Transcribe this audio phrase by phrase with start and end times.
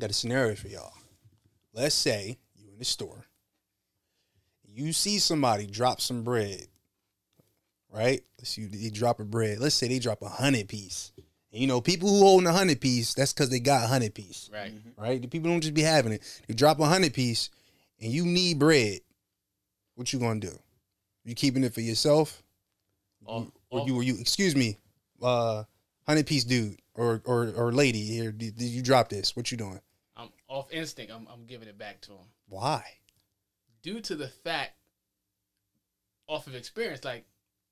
[0.00, 0.92] got a scenario for y'all.
[1.72, 3.26] Let's say you in the store,
[4.66, 6.66] you see somebody drop some bread,
[7.92, 8.22] right?
[8.38, 9.58] Let's see, they drop a bread.
[9.60, 11.12] Let's say they drop a hundred piece.
[11.52, 14.14] And you know, people who holding a hundred piece, that's because they got a hundred
[14.14, 14.72] piece, Right.
[14.96, 15.20] right?
[15.20, 16.22] The people don't just be having it.
[16.46, 17.50] They drop a hundred piece,
[18.00, 19.00] and you need bread.
[19.96, 20.58] What you gonna do?
[21.24, 22.42] You keeping it for yourself,
[23.26, 24.16] Off, or off- you, or you?
[24.18, 24.78] Excuse me,
[25.20, 25.64] uh,
[26.06, 28.32] hundred piece dude or or or lady here.
[28.32, 29.36] Did, did you drop this?
[29.36, 29.80] What you doing?
[30.50, 31.12] Off instinct.
[31.14, 32.82] I'm, I'm giving it back to him Why?
[33.82, 34.72] due to the fact,
[36.26, 37.04] off of experience.
[37.04, 37.24] Like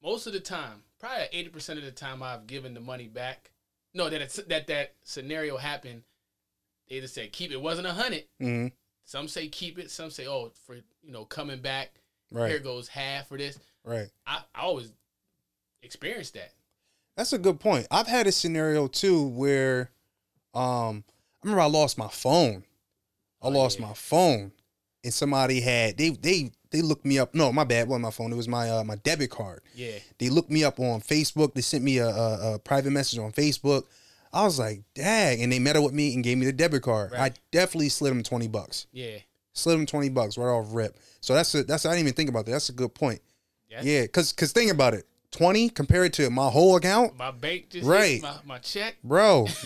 [0.02, 3.50] most of the time, probably eighty percent of the time, I've given the money back.
[3.94, 6.02] No, that it's, that that scenario happened.
[6.88, 7.60] They just said keep it.
[7.60, 8.24] wasn't a hundred.
[8.40, 8.68] hmm
[9.04, 9.90] Some say keep it.
[9.90, 11.90] Some say oh for you know coming back.
[12.30, 12.48] Right.
[12.50, 13.58] Here goes half for this.
[13.84, 14.08] Right.
[14.26, 14.92] I, I always
[15.82, 16.52] experienced that.
[17.16, 17.88] That's a good point.
[17.90, 19.90] I've had a scenario too where
[20.54, 21.02] um
[21.42, 22.64] I remember I lost my phone.
[23.42, 24.52] I lost my phone
[25.04, 27.34] and somebody had they they they looked me up.
[27.34, 28.32] No, my bad, it wasn't my phone.
[28.32, 29.60] It was my uh, my debit card.
[29.74, 29.92] Yeah.
[30.18, 31.54] They looked me up on Facebook.
[31.54, 33.84] They sent me a, a, a private message on Facebook.
[34.32, 36.82] I was like, "Dag!" And they met up with me and gave me the debit
[36.82, 37.12] card.
[37.12, 37.32] Right.
[37.32, 38.86] I definitely slid them twenty bucks.
[38.92, 39.18] Yeah.
[39.54, 40.98] Slid them twenty bucks right off rip.
[41.20, 42.52] So that's a, that's I didn't even think about that.
[42.52, 43.20] That's a good point.
[43.68, 43.80] Yeah.
[43.82, 45.06] Yeah, cause cause think about it.
[45.30, 48.20] Twenty compared to my whole account, My bank just Right.
[48.22, 48.96] my, my check.
[49.04, 49.46] bro.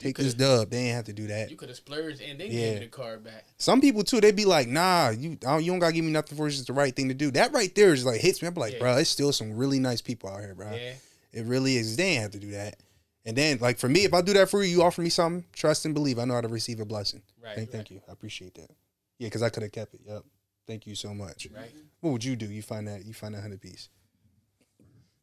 [0.00, 0.70] you Take this dub.
[0.70, 1.50] They ain't have to do that.
[1.50, 2.52] You could have splurged and then Yeah.
[2.58, 3.44] gave me the card back.
[3.58, 6.36] Some people too, They'd be like, "Nah, you don't- you don't gotta give me nothing
[6.36, 6.50] for it.
[6.50, 8.48] It's just the right thing to do." That right there is like hits me.
[8.48, 8.78] I'm like, Yeah.
[8.78, 10.72] bro, it's still some really nice people out here, bro.
[10.72, 10.94] Yeah.
[11.32, 11.96] It really is.
[11.96, 12.80] They ain't have to do that.
[13.24, 15.44] And then, like for me, if I do that for you, you offer me something,
[15.52, 16.18] trust and believe.
[16.18, 17.22] I know how to receive a blessing.
[17.42, 17.56] Right.
[17.56, 18.00] Thank, right, thank you.
[18.08, 18.70] I appreciate that.
[19.18, 20.00] Yeah, because I could have kept it.
[20.06, 20.22] Yep.
[20.66, 21.48] Thank you so much.
[21.52, 21.72] Right.
[22.00, 22.46] What would you do?
[22.46, 23.88] You find that you find that hundred piece.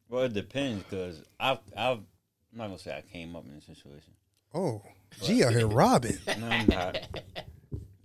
[0.08, 2.06] Well, it depends because I've, I've, I'm
[2.52, 4.12] not gonna say I came up in this situation.
[4.56, 4.82] Oh,
[5.22, 6.16] gee, out here robbing.
[6.38, 6.98] No, I'm not.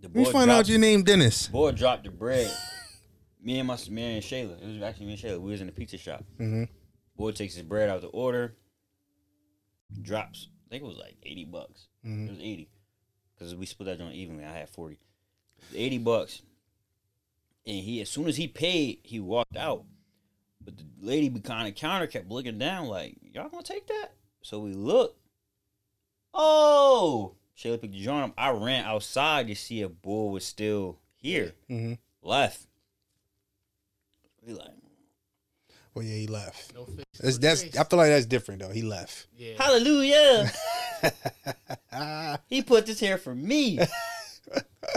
[0.01, 1.47] The boy find out your name, Dennis.
[1.47, 2.51] boy dropped the bread.
[3.41, 4.61] Me and my me and Shayla.
[4.61, 5.39] It was actually me and Shayla.
[5.39, 6.23] We was in the pizza shop.
[6.39, 6.67] Mhm.
[7.15, 8.55] Boy takes his bread out the order.
[10.01, 10.47] Drops.
[10.65, 11.87] I think it was like eighty bucks.
[12.05, 12.27] Mhm.
[12.27, 12.69] It was eighty
[13.35, 14.43] because we split that joint evenly.
[14.45, 14.95] I had forty.
[14.95, 16.41] It was eighty bucks.
[17.65, 19.85] And he, as soon as he paid, he walked out.
[20.63, 24.59] But the lady behind the counter kept looking down, like, "Y'all gonna take that?" So
[24.59, 25.19] we looked.
[26.33, 28.33] Oh, Shayla picked the joint up.
[28.37, 31.53] I ran outside to see if Bull was still here.
[31.69, 31.93] Mm-hmm.
[32.21, 32.65] Left.
[34.45, 34.69] We like,
[35.93, 36.73] Well, yeah, he left.
[36.73, 37.05] No fish.
[37.19, 37.77] That's, no that's trace.
[37.77, 38.69] I feel like that's different though.
[38.69, 39.27] He left.
[39.37, 39.53] yeah.
[39.57, 40.51] Hallelujah!
[42.47, 43.79] he put this here for me.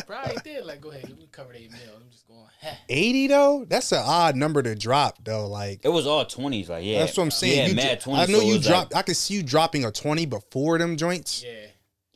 [0.07, 0.65] Probably did.
[0.65, 1.09] Like, go ahead.
[1.09, 1.81] Let me cover eight mil.
[1.97, 2.41] I'm just going.
[2.61, 2.75] Heh.
[2.89, 5.47] Eighty though, that's an odd number to drop though.
[5.47, 7.01] Like It was all twenties, like yeah.
[7.01, 7.59] that's what I'm saying.
[7.59, 8.19] Yeah, you mad dro- 20s.
[8.19, 8.93] I know so you dropped.
[8.95, 11.45] Like, I could see you dropping a twenty before them joints.
[11.45, 11.67] Yeah.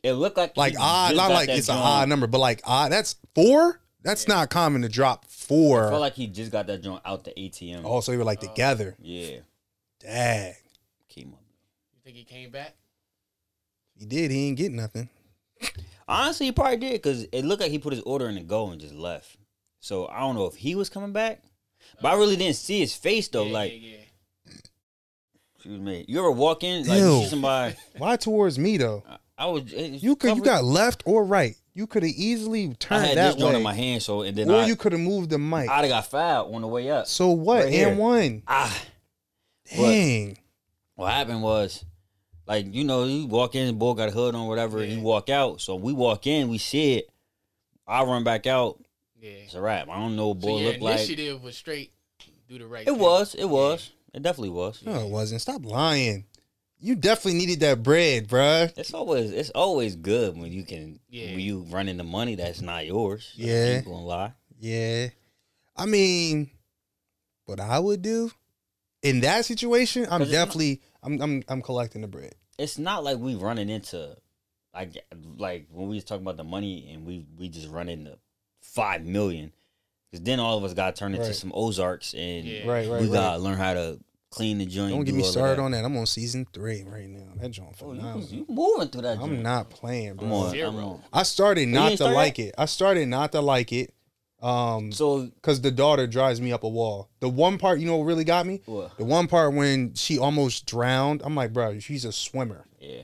[0.03, 2.39] it looked like Like he odd, not like that it's an joint- odd number, but
[2.39, 2.91] like odd.
[2.91, 3.79] That's four.
[4.01, 4.35] That's Yeah.
[4.35, 5.79] not common to drop four.
[5.79, 5.89] I four.
[5.91, 7.81] felt like he just got that joint out the ATM.
[7.85, 8.47] oh, so you were like Oh.
[8.47, 8.95] together.
[8.99, 9.37] Yeah,
[9.99, 10.53] Dang,
[11.09, 11.41] came up.
[11.93, 12.75] You think he came back?
[13.97, 14.31] he did.
[14.31, 15.09] He ain't get nothing.
[16.09, 18.69] Honestly, he probably did because it looked like he put his order in the go
[18.71, 19.37] and just left.
[19.79, 21.43] So I don't know if he was coming back,
[22.01, 23.45] but I really didn't see his face though.
[23.45, 23.89] yeah, like, yeah,
[24.45, 24.53] yeah.
[25.55, 27.75] excuse me, you ever walk in like you see somebody?
[27.97, 29.03] Why towards me though?
[29.07, 30.35] I- I was it's You could.
[30.35, 31.55] You got left or right.
[31.73, 34.35] You could have easily I turned had that this joint in my hand, so and
[34.37, 35.69] then or I, you could have moved the mic.
[35.69, 37.07] I'd have got fouled on the way up.
[37.07, 37.63] so what?
[37.63, 38.43] Right and one.
[38.45, 38.83] Ah,
[39.73, 40.37] Dang.
[40.95, 41.85] what happened was,
[42.49, 44.83] like you know, you walk in, the boy got a hood on, whatever.
[44.83, 44.95] Yeah.
[44.95, 47.09] You walk out, so we walk in, we see it.
[47.87, 48.83] I run back out.
[49.21, 49.29] Yeah.
[49.31, 49.87] It's a wrap.
[49.89, 50.95] I don't know what So boy your look like.
[50.97, 51.91] initiative was straight.
[52.47, 52.81] Do the right.
[52.81, 52.99] It thing.
[52.99, 53.35] was.
[53.35, 53.91] It was.
[54.13, 54.83] It definitely was.
[54.83, 55.41] No, it wasn't.
[55.41, 56.25] Stop lying.
[56.81, 58.71] You definitely needed that bread, bruh.
[58.77, 61.27] It's always it's always good when you can Yeah.
[61.31, 63.33] when you run into money that's not yours.
[63.37, 63.65] I Yeah.
[63.75, 64.33] ain't gonna lie.
[64.59, 65.09] Yeah.
[65.75, 66.49] I mean,
[67.45, 68.31] what I would do
[69.03, 72.35] in that situation, I'm it's not- definitely I'm I'm I'm collecting the bread.
[72.57, 74.15] It's not like we running into
[74.73, 74.97] like
[75.37, 78.17] like when we was talking about the money and we we just run into
[78.61, 79.51] five million.
[80.11, 81.35] Cause then all of us got turned into Right.
[81.35, 82.67] some Ozarks and Yeah.
[82.67, 83.13] Right, right, we right.
[83.13, 83.99] gotta learn how to
[84.31, 84.91] clean the joint.
[84.91, 85.61] Don't get do me started that.
[85.63, 85.85] on that.
[85.85, 87.27] I'm on season three right now.
[87.39, 88.27] That joint Oh, you, phenomenal.
[88.29, 89.31] you moving through that joint.
[89.33, 90.33] I'm not playing, I'm bro.
[90.33, 90.69] on, Zero.
[90.69, 91.01] I'm on.
[91.13, 92.55] I started not to start like it.
[92.57, 93.93] I started not to like it.
[94.41, 97.09] Um, So because the daughter drives me up a wall.
[97.19, 98.61] The one part, you know, what really got me.
[98.65, 98.97] what?
[98.97, 101.21] The one part when she almost drowned.
[101.25, 102.65] I'm like, bro, she's a swimmer.
[102.79, 103.01] Yeah.
[103.01, 103.03] You're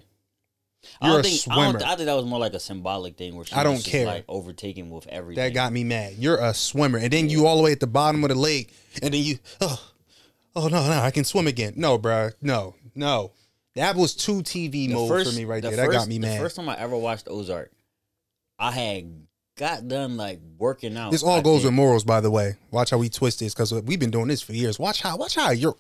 [1.02, 1.86] I don't a think, I, don't, swimmer.
[1.92, 4.06] I think that was more like a symbolic thing where she I don't care.
[4.06, 5.44] like overtaken with everything.
[5.44, 6.14] That got me mad.
[6.20, 8.72] You're a swimmer, and then you all the way at the bottom of the lake,
[9.02, 9.92] and then you, oh,
[10.56, 11.74] oh no, no, I can swim again.
[11.76, 13.32] No, bro, no, no.
[13.74, 15.78] That was two TV The mode first- for me right the there.
[15.78, 16.40] that got first- me The mad.
[16.40, 17.72] first time I ever watched Ozark,
[18.60, 19.12] I had
[19.58, 21.12] got done like working out.
[21.12, 21.66] This all I goes think.
[21.72, 22.56] with morals, by the way.
[22.72, 24.78] Watch how we twist this because we've been doing this for years.
[24.80, 25.76] Watch how, watch how you're,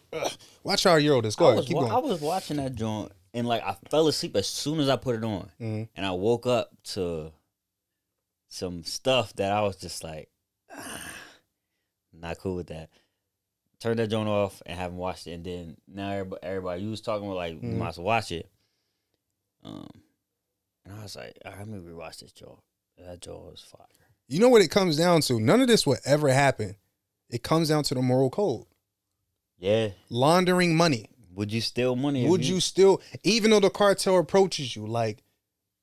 [0.63, 1.35] watch how Euro this.
[1.35, 1.93] Go I was, keep wa- going.
[1.93, 5.15] I was watching that joint and like I fell asleep as soon as I put
[5.15, 5.89] it on, Mhm.
[5.95, 7.31] and I woke up to
[8.47, 10.29] some stuff that I was just like,
[10.73, 11.11] ah,
[12.13, 12.89] not cool with that.
[13.81, 17.01] Turned that joint off and haven't watched it, and then now everybody, everybody you was
[17.01, 17.75] talking about like Mhm.
[17.77, 18.49] might as well watch it.
[19.65, 19.89] Um,
[20.85, 22.59] and I was like, all right, let me rewatch this joint.
[22.97, 23.85] That joint was fire.
[24.27, 25.39] You know what it comes down to?
[25.39, 26.75] None of this would ever happen.
[27.29, 28.65] It comes down to the moral code.
[29.57, 31.09] Yeah, Laundering money.
[31.33, 32.27] would you steal money?
[32.27, 35.23] Would you still, even though the cartel approaches you, like,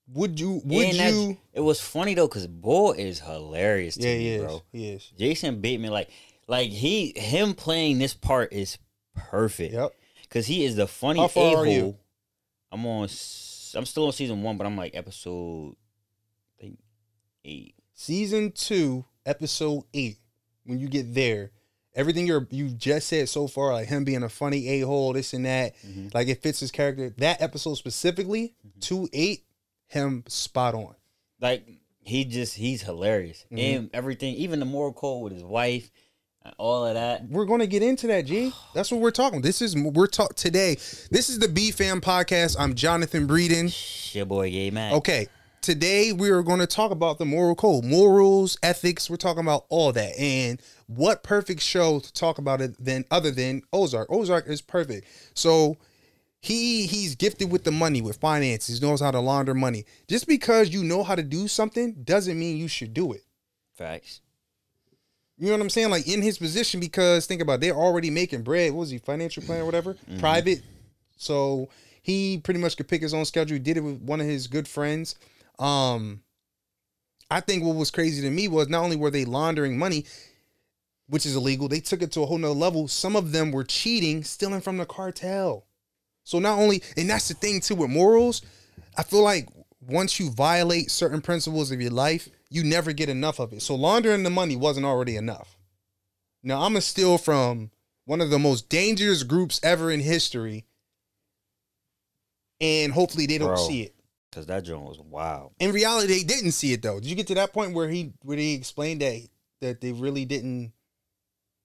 [0.09, 0.61] would you?
[0.65, 1.39] Would that's- you?
[1.53, 4.43] It was funny though, cause Bull is hilarious to Yeah, me, he is.
[4.43, 4.63] bro.
[4.73, 5.13] He is.
[5.19, 6.11] Jason Bateman, like,
[6.49, 8.79] like he him playing this part is
[9.15, 9.73] perfect.
[9.75, 9.93] Yep.
[10.31, 11.81] Cause he is the funny How far a are you?
[11.83, 12.01] hole.
[12.73, 13.03] I'm on.
[13.75, 15.77] I'm still on season one, but I'm like episode,
[17.45, 17.75] eight.
[17.95, 20.19] Season two, episode eight.
[20.65, 21.51] When you get there,
[21.95, 25.33] everything you're you've just said so far, like him being a funny a hole, this
[25.33, 26.13] and that, Mhm.
[26.15, 27.15] like it fits his character.
[27.19, 28.81] That episode specifically, Mm-hmm.
[28.81, 29.45] two eight,
[29.87, 30.95] him spot on.
[31.41, 31.67] Like
[32.05, 33.59] he just he's hilarious Mhm.
[33.77, 34.35] and everything.
[34.37, 35.91] Even the moral code with his wife,
[36.59, 37.29] all of that.
[37.29, 38.53] We're gonna get into that, G.
[38.75, 39.43] That's what we're talking.
[39.43, 40.77] This is we're talk today.
[41.11, 42.57] This is the B Fam podcast.
[42.59, 44.15] I'm Jonathan Breeden.
[44.15, 44.93] Your boy Gay Mac.
[44.95, 45.27] Okay,
[45.63, 49.09] today we are going to talk about the moral code, morals, ethics.
[49.09, 53.31] We're talking about all that, and what perfect show to talk about it than other
[53.31, 54.11] than Ozark.
[54.11, 55.07] Ozark is perfect.
[55.35, 55.77] So
[56.41, 59.87] he he's gifted with the money, with finances, knows how to launder money.
[60.09, 63.23] Just because you know how to do something doesn't mean you should do it.
[63.75, 64.21] Facts.
[65.39, 65.91] You know what I'm saying?
[65.91, 68.73] Like in his position, because think about it, they're already making bread.
[68.73, 69.95] What was he, financial plan or whatever?
[69.95, 70.21] Mm-hmm.
[70.21, 70.63] Private.
[71.17, 71.69] So
[72.03, 73.55] he pretty much could pick his own schedule.
[73.55, 75.17] He did it with one of his good friends.
[75.63, 76.23] Um,
[77.31, 80.05] I think what was crazy to me was not only were they laundering money,
[81.07, 82.89] which is illegal, they took it to a whole nother level.
[82.89, 85.67] Some of them were cheating, stealing from the cartel.
[86.25, 88.43] So not only, and that's the thing too with morals,
[88.97, 89.49] I feel like
[89.81, 93.63] once you violate certain principles of your life, you never get enough of it.
[93.63, 95.57] So laundering the money wasn't already enough.
[96.43, 97.71] Now I'm gonna steal from
[98.05, 100.67] one of the most dangerous groups ever in history,
[102.61, 103.67] and hopefully they don't Bro.
[103.69, 103.95] see it.
[104.33, 105.53] Cause that joint was wild.
[105.61, 106.99] In reality, they didn't see it though.
[106.99, 109.29] Did you get to that point where he where he explained that
[109.61, 110.73] that they really didn't?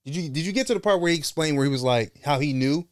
[0.04, 2.22] Did you did you get to the part where he explained where he was like
[2.26, 2.86] how he knew?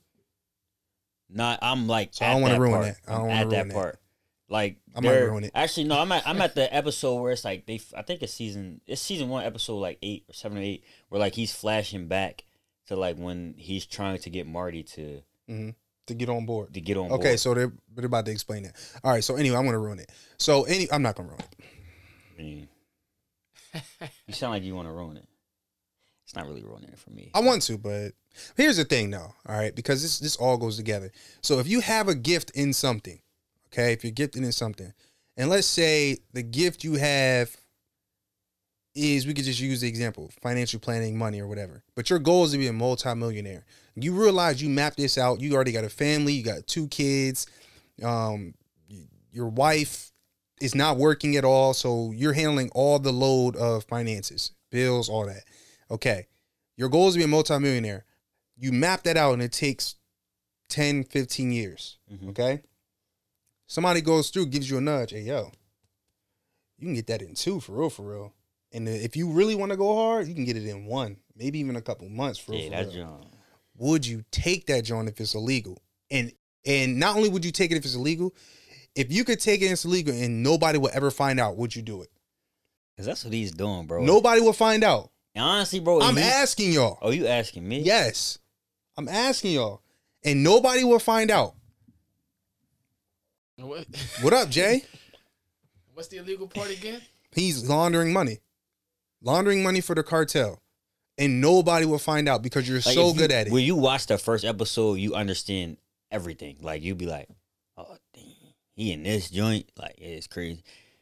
[1.30, 2.14] Not, I'm like.
[2.14, 2.86] So I don't wanna ruin part.
[2.86, 2.98] that.
[3.06, 3.74] I don't I'm wanna at that ruin that.
[3.74, 4.00] part.
[4.48, 5.52] Like I might ruin it.
[5.56, 6.00] Actually, no.
[6.00, 6.28] I'm at.
[6.28, 7.82] I'm at the episode where it's like they.
[7.96, 8.80] I think it's season.
[8.86, 12.46] It's season one, episode like eight or seven or eight, where like he's flashing back
[12.88, 15.70] to like when he's trying to get Marty to mm-hmm.
[16.08, 16.74] To get on board?
[16.74, 17.10] to get on.
[17.10, 17.22] Board.
[17.22, 18.76] Okay, so they're they're about to explain that.
[19.04, 20.12] All right, so anyway, I'm gonna ruin it.
[20.38, 21.66] So any, I'm not gonna ruin it.
[22.38, 22.68] I mean,
[24.28, 25.28] you sound like you want to ruin it.
[26.26, 27.30] It's not really ruining it for me.
[27.34, 28.14] I want to, but
[28.58, 29.34] here's the thing, though.
[29.48, 31.12] All right, because this this all goes together.
[31.42, 33.22] So if you have a gift in something,
[33.72, 34.92] okay, if you're gifted in something,
[35.38, 37.56] and let's say the gift you have
[38.96, 41.84] is we could just use the example financial planning, money, or whatever.
[41.96, 43.66] But your goal is to be a multimillionaire.
[43.96, 45.40] You realize you mapped this out.
[45.40, 46.34] You already got a family.
[46.34, 47.48] You got two kids.
[48.04, 48.54] Um,
[49.32, 50.12] your wife
[50.62, 55.26] is not working at all, so you're handling all the load of finances, bills, all
[55.26, 55.44] that.
[55.92, 56.28] Okay.
[56.78, 58.06] Your goal is to be a multimillionaire.
[58.58, 59.96] You map that out and it takes
[60.70, 61.98] 10, 15 years.
[62.12, 62.30] Mhm.
[62.30, 62.62] Okay.
[63.68, 65.12] Somebody goes through, gives you a nudge.
[65.12, 65.52] Hey, yo,
[66.78, 68.34] you can get that in two for real, for real.
[68.72, 71.60] And if you really want to go hard, you can get it in one, maybe
[71.60, 72.62] even a couple months for real.
[72.62, 73.30] yeah, for that real.
[73.78, 75.82] Would you take that joint if it's illegal?
[76.12, 76.32] And
[76.66, 78.34] and not only would you take it if it's illegal,
[78.96, 81.76] if you could take it and it's illegal and nobody will ever find out, would
[81.76, 82.10] you do it?
[82.98, 84.04] Cause that's what he's doing, bro.
[84.06, 85.12] Nobody will find out.
[85.36, 86.02] And honestly, bro.
[86.02, 86.98] I'm he- asking y'all.
[87.02, 87.80] Oh, you asking me?
[87.82, 88.40] Yes.
[88.98, 89.82] I'm asking y'all.
[90.24, 91.56] And nobody will find out.
[93.58, 93.86] What,
[94.22, 94.84] What up, Jay?
[95.94, 97.02] what's the illegal part again?
[97.32, 98.40] He's laundering money.
[99.22, 100.62] Laundering money for the cartel.
[101.18, 103.54] And nobody will find out because you're Like, so if you- good at it.
[103.54, 105.78] When you watch the first episode, you understand
[106.12, 106.58] everything.
[106.62, 107.30] Like you be like,
[107.78, 108.36] oh, dang,
[108.74, 109.72] he in this joint.
[109.78, 110.62] Like it's crazy.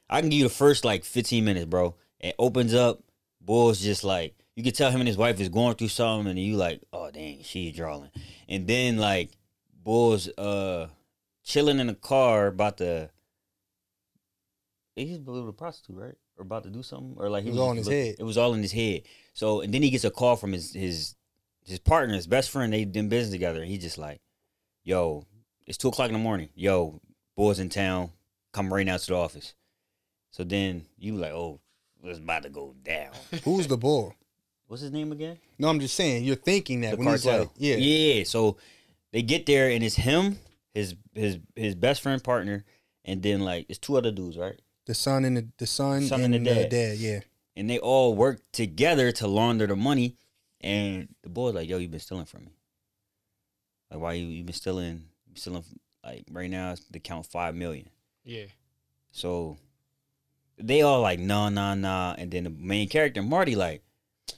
[0.10, 1.96] I can give you the first like 15 minutes, bro.
[2.20, 3.01] It opens up.
[3.41, 6.39] Bull's just like you can tell him and his wife is going through something, and
[6.39, 8.12] you like, oh dang, she's drawing.
[8.48, 9.32] And then like
[9.84, 10.89] Bull's uh
[11.43, 13.10] chilling in the car about to.
[14.96, 16.15] He's a little prostitute, right?
[16.38, 18.15] Or about to do something, or like he It was all in his look- head.
[18.20, 19.01] It was all in his head.
[19.34, 21.16] So and then he gets a call from his his
[21.66, 22.72] his partner, his best friend.
[22.74, 23.63] They done business together.
[23.63, 24.22] He's just like,
[24.84, 25.25] yo,
[25.66, 26.50] it's two o'clock in the morning.
[26.56, 27.02] Yo,
[27.36, 28.12] boys in town,
[28.52, 29.54] come right now to the office.
[30.32, 31.60] So then you like, oh,
[32.04, 33.12] it's about to go down.
[33.44, 34.13] Who's the bull?
[34.68, 35.38] What's his name again?
[35.60, 36.24] No, I'm just saying.
[36.24, 37.42] You're thinking that The when he's cartel.
[37.42, 38.24] like, yeah, yeah.
[38.24, 38.58] So
[39.12, 40.40] they get there and it's him,
[40.74, 42.66] his his his best friend partner,
[43.06, 44.60] and then like it's two other dudes, right?
[44.86, 46.70] the son and the the son, Son and, and the the dad.
[46.70, 46.98] dad.
[46.98, 47.20] Yeah,
[47.55, 50.17] And they all work together to launder the money.
[50.62, 52.51] And the boy's like, "Yo, you been stealing from me.
[53.91, 55.03] Like, why you you been stealing?
[55.27, 55.63] You stealing
[56.03, 56.72] like right now?
[56.72, 57.89] It's the count five million.
[58.24, 58.45] Yeah.
[59.12, 59.57] So
[60.57, 62.15] they all like, nah, nah, nah.
[62.17, 63.83] And then the main character, Marty, like,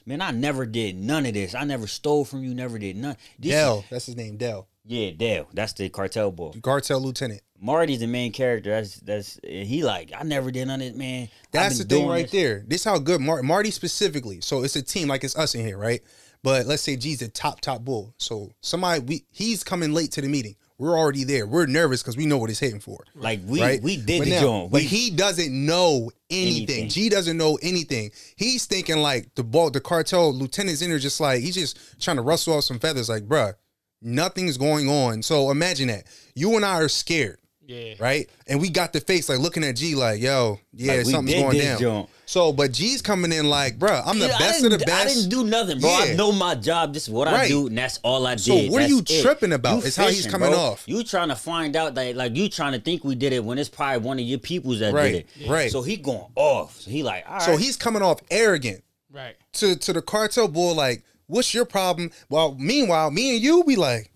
[0.04, 1.54] man, I never did none of this.
[1.54, 3.16] I never stole from you, never did none.
[3.38, 3.84] This Del.
[3.90, 4.68] That's his name, Del.
[4.84, 5.48] Yeah, Del.
[5.52, 6.52] That's the cartel boy.
[6.62, 7.42] Cartel lieutenant.
[7.60, 8.70] Marty's the main character.
[8.70, 11.28] That's that's he like, I never did on of it, man.
[11.52, 12.64] That's the thing right this." there.
[12.66, 14.40] This how good Mar- Marty specifically.
[14.40, 16.00] So it's a team like it's us in here, right?
[16.42, 18.14] But let's say G's the top top bull.
[18.18, 20.56] So somebody we he's coming late to the meeting.
[20.78, 21.46] We're already there.
[21.46, 23.02] We're nervous because we know what he's hitting for.
[23.14, 23.82] Like we right?
[23.82, 24.70] we did but the now- joint.
[24.72, 26.56] But We- he doesn't know anything.
[26.76, 26.88] Anything.
[26.90, 28.10] G doesn't know anything.
[28.36, 32.16] He's thinking like the ball, the cartel lieutenant's in there, just like he's just trying
[32.16, 33.08] to rustle off some feathers.
[33.08, 33.54] Like, bruh,
[34.02, 35.22] nothing's going on.
[35.22, 37.94] So imagine that you and I are scared, Yeah.
[37.98, 38.28] right?
[38.46, 41.58] And we got the face like looking at G, like, yo, yeah, Like, something's going
[41.58, 41.78] down.
[41.80, 42.08] joint.
[42.24, 45.04] So, but G's coming in like, bruh, I'm the Yeah, best of the didn't- I
[45.04, 45.90] didn't do nothing, bro.
[45.94, 46.92] I know my job.
[46.94, 48.40] This is what I do, and that's all I did.
[48.44, 49.22] So what are you That's it.
[49.22, 49.80] tripping about?
[49.82, 50.58] You It's how he's coming bro.
[50.58, 50.84] off.
[50.86, 53.58] You trying to find out that, like, you trying to think we did it when
[53.58, 55.48] it's probably one of your peoples that Right, did it.
[55.48, 55.70] right.
[55.70, 56.80] So he going off.
[56.80, 57.42] So he like, all right.
[57.42, 58.82] so he's coming off arrogant.
[59.12, 59.36] Right.
[59.54, 63.76] to to the cartel boy like what's your problem well meanwhile me and you be
[63.76, 64.10] like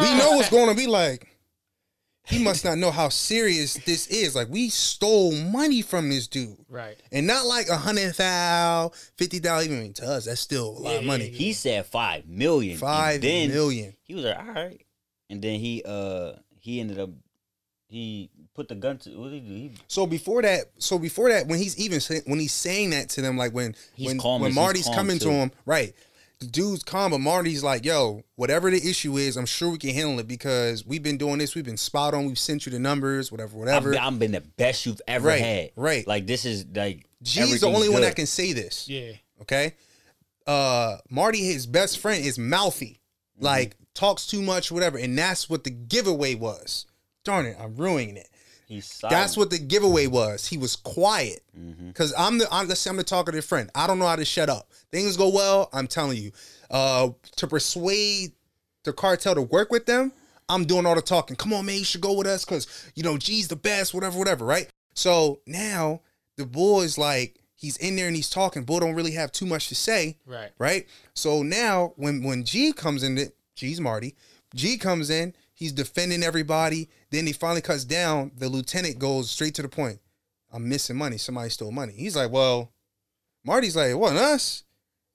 [0.00, 1.25] we know what's going to be like
[2.28, 6.56] he must not know how serious this is like we stole money from this dude
[6.68, 6.96] Right.
[7.12, 10.96] and not like a hundred thou fifty thou even to us that's still a lot
[10.96, 12.78] of money He said five million.
[12.78, 14.80] five million He was like, all right.
[15.30, 17.10] And then he uh he ended up
[17.88, 19.54] he put the gun to what did he do?
[19.54, 23.22] He, so before that so before that when he's even when he's saying that to
[23.22, 25.26] them like when He's when, calm when marty's coming too.
[25.26, 25.94] to him right
[26.40, 29.90] the dude's calm but marty's like yo whatever the issue is i'm sure we can
[29.94, 32.78] handle it because we've been doing this we've been spot on we've sent you the
[32.78, 35.70] numbers whatever I've whatever been, I've been the best you've ever Right, had.
[35.76, 36.06] right.
[36.06, 39.12] Like this is like g's the everything's only one that can say this Yeah.
[39.42, 39.74] okay
[40.46, 43.00] uh marty his best friend is mouthy
[43.36, 43.44] Mm-hmm.
[43.44, 46.86] like talks too much whatever and that's what the giveaway was
[47.24, 48.28] darn it i'm ruining it
[48.66, 49.12] He's silent.
[49.16, 50.46] That's what the giveaway was.
[50.46, 51.88] He was quiet Mm-hmm.
[51.88, 53.70] because I'm the I'm, let's say I'm the talkative friend.
[53.74, 54.70] I don't know how to shut up.
[54.92, 55.70] Things go well.
[55.72, 56.32] I'm telling you,
[56.70, 58.32] uh, to persuade
[58.84, 60.12] the cartel to work with them,
[60.48, 61.34] I'm doing all the talking.
[61.36, 63.94] Come on, man, you should go with us because you know G's the best.
[63.94, 64.44] Whatever, whatever.
[64.44, 64.68] Right.
[64.94, 66.00] So now
[66.36, 68.64] the boy's like he's in there and he's talking.
[68.64, 70.50] Boy don't really have too much to say Right.
[70.58, 70.86] right?
[71.14, 74.14] So now when when G comes in, G's Marty.
[74.54, 76.88] G comes in, he's defending everybody.
[77.10, 78.30] Then he finally cuts down.
[78.36, 79.98] The lieutenant goes straight to the point.
[80.52, 81.18] I'm missing money.
[81.18, 81.92] Somebody stole money.
[81.96, 82.72] He's like, well,
[83.44, 84.62] Marty's like, it wasn't us?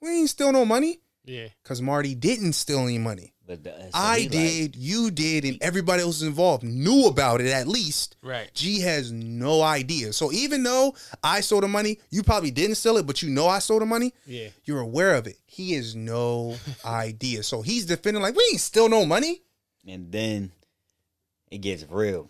[0.01, 1.47] We ain't steal no money Yeah.
[1.63, 3.33] because Marty didn't steal any money.
[3.45, 7.07] But the, uh, so I he like- did, you did, and everybody else involved knew
[7.07, 8.15] about it at least.
[8.23, 8.49] Right.
[8.53, 10.13] G has no idea.
[10.13, 13.47] So even though I stole the money, you probably didn't steal it, but you know
[13.47, 14.47] I stole the money Yeah.
[14.63, 15.37] you're aware of it.
[15.45, 16.55] He has no
[16.85, 17.43] idea.
[17.43, 19.41] So he's defending like we ain't still no money.
[19.87, 20.51] And then
[21.49, 22.29] it gets real.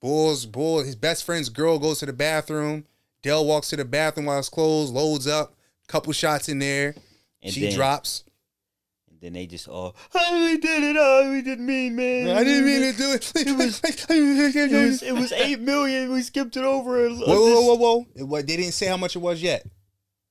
[0.00, 0.82] Bulls, bull.
[0.82, 2.86] His best friend's girl goes to the bathroom.
[3.22, 5.54] Del walks to the bathroom while it's closed, loads up,
[5.86, 6.94] couple shots in there.
[7.40, 8.24] And she then, drops.
[9.08, 10.96] And then they just all, oh, we did it.
[10.98, 12.36] Oh, we didn't mean, man.
[12.36, 13.32] I didn't mean to do it.
[13.36, 16.10] It was, it was, it was eight million.
[16.10, 17.08] We skipped it over.
[17.10, 18.06] Whoa, whoa, whoa, whoa!
[18.16, 19.64] It, wa- they didn't say how much it was yet.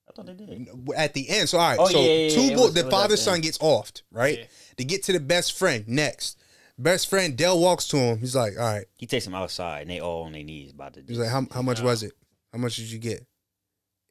[0.09, 0.67] I thought they did.
[0.97, 1.79] At the end, so all right.
[1.79, 3.39] Oh, so yeah, yeah, two yeah, it bull, was- the it was at father son
[3.39, 4.49] gets offed, right?
[4.71, 4.77] Yeah.
[4.77, 6.37] To get to the best friend next.
[6.77, 8.17] Best friend Del walks to him.
[8.19, 10.93] He's like, "All right." He takes him outside, and they all on their knees about
[10.95, 11.01] to.
[11.01, 11.87] Do he's like, how, how much Wow.
[11.87, 12.13] was it?
[12.51, 13.25] How much did you get?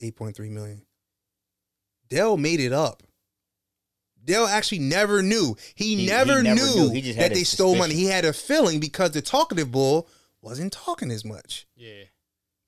[0.03, 0.83] 8.3 million.
[2.09, 3.03] Del made it up.
[4.23, 5.57] Del actually never knew.
[5.75, 6.91] He, He- he never, never knew, knew.
[6.91, 7.95] He just that they a stole money.
[7.95, 10.09] He had a feeling because the talkative bull
[10.43, 11.67] wasn't talking as much.
[11.75, 12.05] Yeah.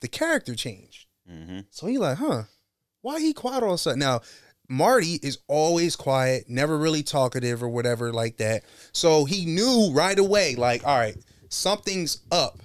[0.01, 1.05] The character changed.
[1.27, 2.43] hmm So he like, huh?
[3.01, 3.99] Why he quiet all of a sudden?
[3.99, 4.21] Now,
[4.69, 8.63] Marty is always quiet, never really talkative or whatever like that.
[8.91, 11.17] So he knew right away, like, all right,
[11.49, 12.59] something's up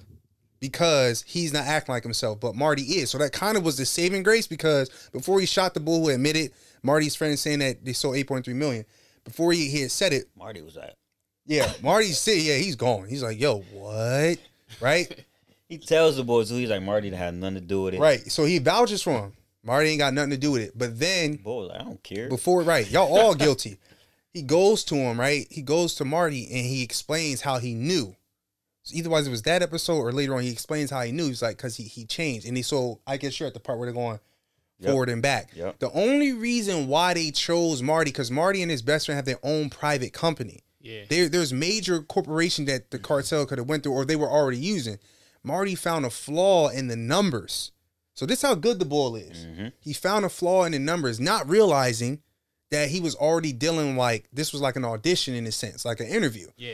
[0.60, 3.10] because he's not acting like himself, but Marty is.
[3.10, 6.10] So that kind of was the saving grace because before he shot the bull who
[6.10, 6.52] admitted
[6.82, 8.84] Marty's friend saying that they sold 8.3 million,
[9.24, 10.94] before he, he had said it, Marty was like,
[11.46, 13.08] yeah, Marty's said, yeah, he's gone.
[13.08, 14.38] He's like, yo, what?
[14.80, 15.24] Right?
[15.68, 18.00] he tells the boys, he's like, Marty had nothing to do with it.
[18.00, 18.30] right.
[18.30, 19.32] So he vouches for him.
[19.68, 20.72] Marty ain't got nothing to do with it.
[20.76, 22.28] But then Boy, I don't care.
[22.28, 23.78] before right y'all all guilty
[24.32, 28.14] he goes to him right he goes to marty and he explains how he knew
[28.82, 31.28] So eitherwise it was that episode or later on he explains how he knew.
[31.28, 32.46] He's like, because he, he changed.
[32.46, 34.20] And he so I guess you're at the part where they're going
[34.80, 34.90] Yep.
[34.90, 35.50] forward and back.
[35.56, 35.80] Yep.
[35.80, 39.40] The only reason why they chose Marty, because Marty and his best friend have their
[39.42, 40.60] own private company.
[40.80, 41.02] Yeah.
[41.08, 44.58] There, there's major corporation that the cartel could have went through or they were already
[44.58, 45.00] using.
[45.42, 47.72] Marty found a flaw in the numbers.
[48.18, 49.46] So this how good the bull is.
[49.46, 49.72] Mhm.
[49.78, 52.20] He found a flaw in the numbers, not realizing
[52.70, 56.00] that he was already dealing like this was like an audition in a sense, like
[56.00, 56.48] an interview.
[56.56, 56.72] Yeah.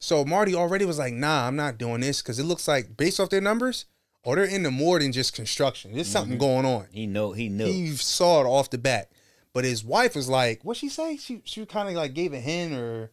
[0.00, 3.20] So Marty already was like, nah, I'm not doing this because it looks like based
[3.20, 3.84] off their numbers,
[4.24, 5.94] or they're into more than just construction.
[5.94, 6.88] There's something going on.
[6.90, 7.66] He know he knew.
[7.66, 9.12] He saw it off the bat.
[9.52, 11.16] But his wife was like, what she say?
[11.18, 13.12] She she kind of like gave a hint or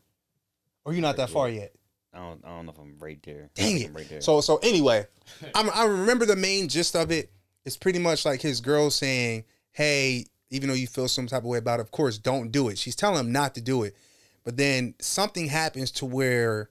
[0.84, 1.74] or you not that far yet.
[2.12, 3.51] I don't I don't know if I'm right there.
[3.53, 3.91] Dang it.
[3.93, 4.22] Right there.
[4.22, 5.05] So so anyway,
[5.53, 7.29] I'm, I remember the main gist of it.
[7.67, 9.43] It's pretty much like his girl saying,
[9.74, 12.69] "Hey, even though you feel some type of way about it, of course, don't do
[12.69, 13.93] it." She's telling him not to do it,
[14.45, 16.69] but then something happens to where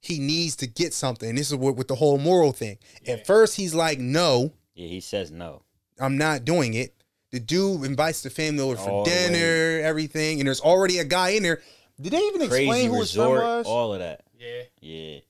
[0.00, 1.34] he needs to get something.
[1.34, 2.78] This is what with the whole moral thing.
[3.02, 3.12] Yeah.
[3.14, 5.62] At first, he's like, "No, yeah, he says no.
[5.98, 6.94] I'm not doing it."
[7.32, 11.04] The dude invites the family over for All the dinner, everything, and there's already a
[11.04, 11.60] guy in there.
[12.00, 13.66] Did they even Crazy explain who his friend was?
[13.66, 14.22] all of that.
[14.38, 14.62] Yeah.
[14.80, 15.20] Yeah.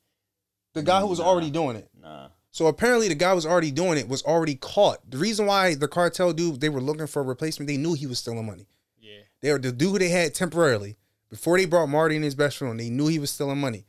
[0.73, 1.27] the guy who was Nah.
[1.27, 1.91] already doing it.
[2.01, 2.29] Nah.
[2.51, 5.09] So apparently the guy was already doing it, was already caught.
[5.09, 8.07] The reason why the cartel dude they were looking for a replacement, they knew he
[8.07, 8.67] was stealing money.
[9.01, 9.21] Yeah.
[9.41, 10.97] They were the dude they had temporarily
[11.29, 12.79] before they brought Marty and his best friend.
[12.79, 13.87] They knew he was stealing money.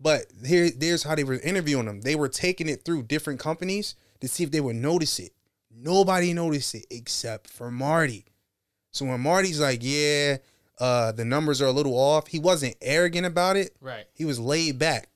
[0.00, 2.00] But here, there's how they were interviewing him.
[2.00, 5.32] They were taking it through different companies to see if they would notice it.
[5.70, 8.24] Nobody noticed it except for Marty.
[8.92, 10.38] So when Marty's like, "Yeah,
[10.78, 13.76] uh, the numbers are a little off," he wasn't arrogant about it.
[13.80, 14.06] Right.
[14.14, 15.09] He was laid back.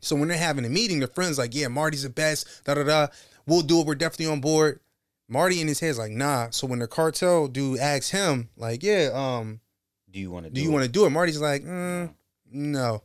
[0.00, 2.64] So when they're having a meeting, their friends like, yeah, Marty's the best.
[2.64, 3.06] Da da da.
[3.46, 3.86] We'll do it.
[3.86, 4.80] We're definitely on board.
[5.28, 6.50] Marty in his head's like, nah.
[6.50, 9.60] So when the cartel dude asks him, like, yeah, um,
[10.10, 11.10] Do you want to do you want to do it?
[11.10, 12.12] Marty's like, mm,
[12.52, 13.02] no,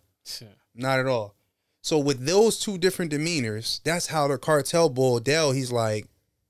[0.76, 1.36] not at all.
[1.82, 5.52] So with those two different demeanors, that's how the cartel bull Del.
[5.52, 6.06] He's like,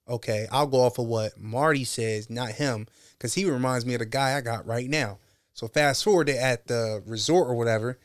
[0.07, 3.99] okay, I'll go off of what Marty says, not him, because he reminds me of
[3.99, 5.19] the guy I got right now.
[5.53, 7.97] So fast forward, they're at the resort or whatever.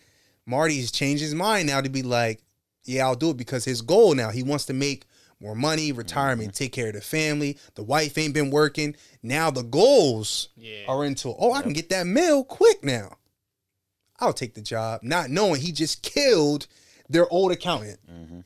[0.46, 2.40] Marty's changed his mind now to be like,
[2.84, 5.06] yeah, I'll do it because his goal now, he wants to make
[5.40, 7.58] more money, retirement, take care of the family.
[7.74, 8.96] The wife ain't been working.
[9.22, 10.86] Now the goals Yeah.
[10.88, 13.18] are into, oh, I can get that mill quick now.
[14.18, 16.66] I'll take the job, not knowing he just killed
[17.08, 17.98] their old accountant.
[18.08, 18.40] hmm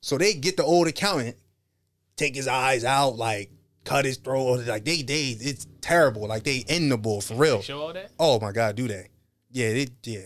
[0.00, 1.36] So they get the old accountant,
[2.16, 3.50] take his eyes out, like
[3.84, 4.66] cut his throat.
[4.66, 6.26] Like they, they, it's terrible.
[6.26, 7.60] Like they end the bull for real.
[7.60, 8.12] Show all that.
[8.18, 9.08] Oh my god, do they?
[9.50, 10.20] Yeah, it, yeah.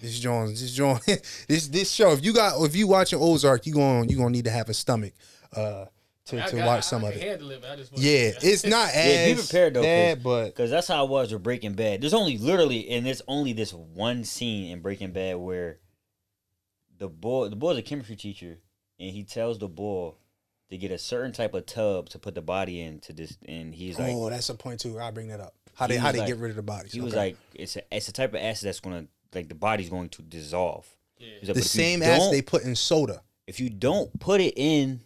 [0.00, 1.04] This Jones, this Jones,
[1.48, 2.12] this this show.
[2.12, 4.74] If you got, if you watching Ozark, you going you gonna need to have a
[4.74, 5.14] stomach,
[5.54, 5.86] uh,
[6.26, 7.22] to, I to got- watch I- some I of it.
[7.22, 9.86] Handle it, but I just want Yeah, it's not as Yeah, be prepared, though, 'cause-
[9.86, 12.02] bad, but Because that's how I was with Breaking Bad.
[12.02, 15.78] There's only literally, and there's only this one scene in Breaking Bad where
[16.98, 18.58] the boy, the boy's a chemistry teacher,
[19.00, 20.12] and he tells the boy
[20.68, 23.74] to get a certain type of tub to put the body in to this, and
[23.74, 24.98] he's like, oh, that's a point too.
[24.98, 25.54] I'll bring that up.
[25.74, 27.20] How He they how was they like- get rid of the body?" he was Okay.
[27.20, 30.22] like, it's a, it's a type of acid that's gonna like the body's going to
[30.22, 30.86] dissolve.
[31.18, 31.28] Yeah.
[31.34, 33.22] Like, the "But if you same acid don't- they put in soda.
[33.46, 35.00] if you don't put it in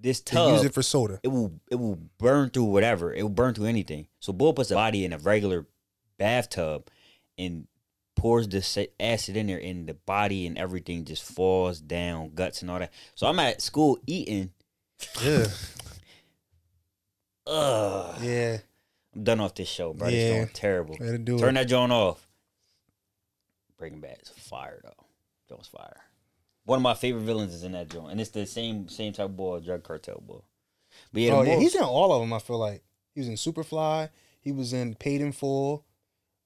[0.00, 1.20] this They tub, use it for soda.
[1.22, 3.12] it will it will burn through whatever.
[3.12, 4.08] It will burn through anything.
[4.20, 5.66] So Bull puts the body in a regular
[6.18, 6.88] bathtub
[7.38, 7.66] and
[8.16, 12.70] pours the acid in there, and the body and everything just falls down, guts and
[12.70, 12.92] all that.
[13.14, 14.50] So I'm at school eating.
[15.24, 15.46] Yeah,
[17.46, 18.58] Ugh, yeah.
[19.14, 20.08] I'm done off this show, bro.
[20.08, 20.16] Yeah.
[20.18, 20.96] It's going terrible.
[20.96, 21.60] Do Turn it.
[21.60, 22.26] that joint off.
[23.82, 25.06] Breaking Bad is fire though.
[25.48, 25.96] That was fire.
[26.64, 29.24] One of my favorite villains is in that joint, and it's the same same type
[29.26, 30.38] of boy, drug cartel boy.
[31.12, 32.32] But yeah, oh yeah, he's in all of them.
[32.32, 34.08] I feel like he was in Superfly.
[34.40, 35.84] He was in Paid in Full.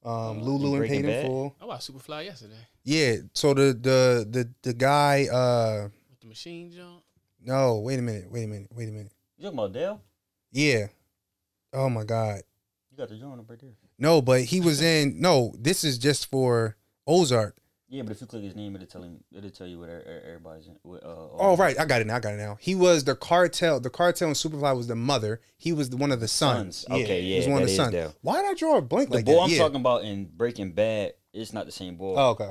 [0.02, 1.56] Um, Uh, Lulu in Breaking Paid in Full.
[1.60, 3.16] I watched Superfly yesterday Yeah.
[3.34, 5.26] So the the the the guy.
[5.30, 7.02] uh with the machine jump.
[7.44, 8.30] No, wait a minute.
[8.30, 8.68] Wait a minute.
[8.74, 9.12] Wait a minute.
[9.36, 10.00] You talking about Dale?
[10.52, 10.86] Yeah.
[11.74, 12.40] Oh my God.
[12.90, 13.70] You got the joint up right there.
[13.98, 15.20] No, but he was in.
[15.20, 17.56] No, this is just for Ozark.
[17.88, 19.22] Yeah, but if you click his name, it'll tell him.
[19.32, 20.76] It'll tell you what er- er- everybody's in.
[20.82, 22.16] What, uh, Oh right, I got it now.
[22.16, 22.58] I got it now.
[22.60, 23.78] He was the cartel.
[23.78, 25.40] The cartel and Superfly was the mother.
[25.56, 26.78] He was the, one of the sons.
[26.78, 27.02] Sons.
[27.02, 28.14] Okay, he was yeah, one of the sons.
[28.22, 29.40] Why did I draw a blank The like boy that?
[29.42, 29.58] I'm yeah.
[29.58, 32.16] talking about in Breaking Bad, it's not the same boy.
[32.18, 32.50] Oh okay.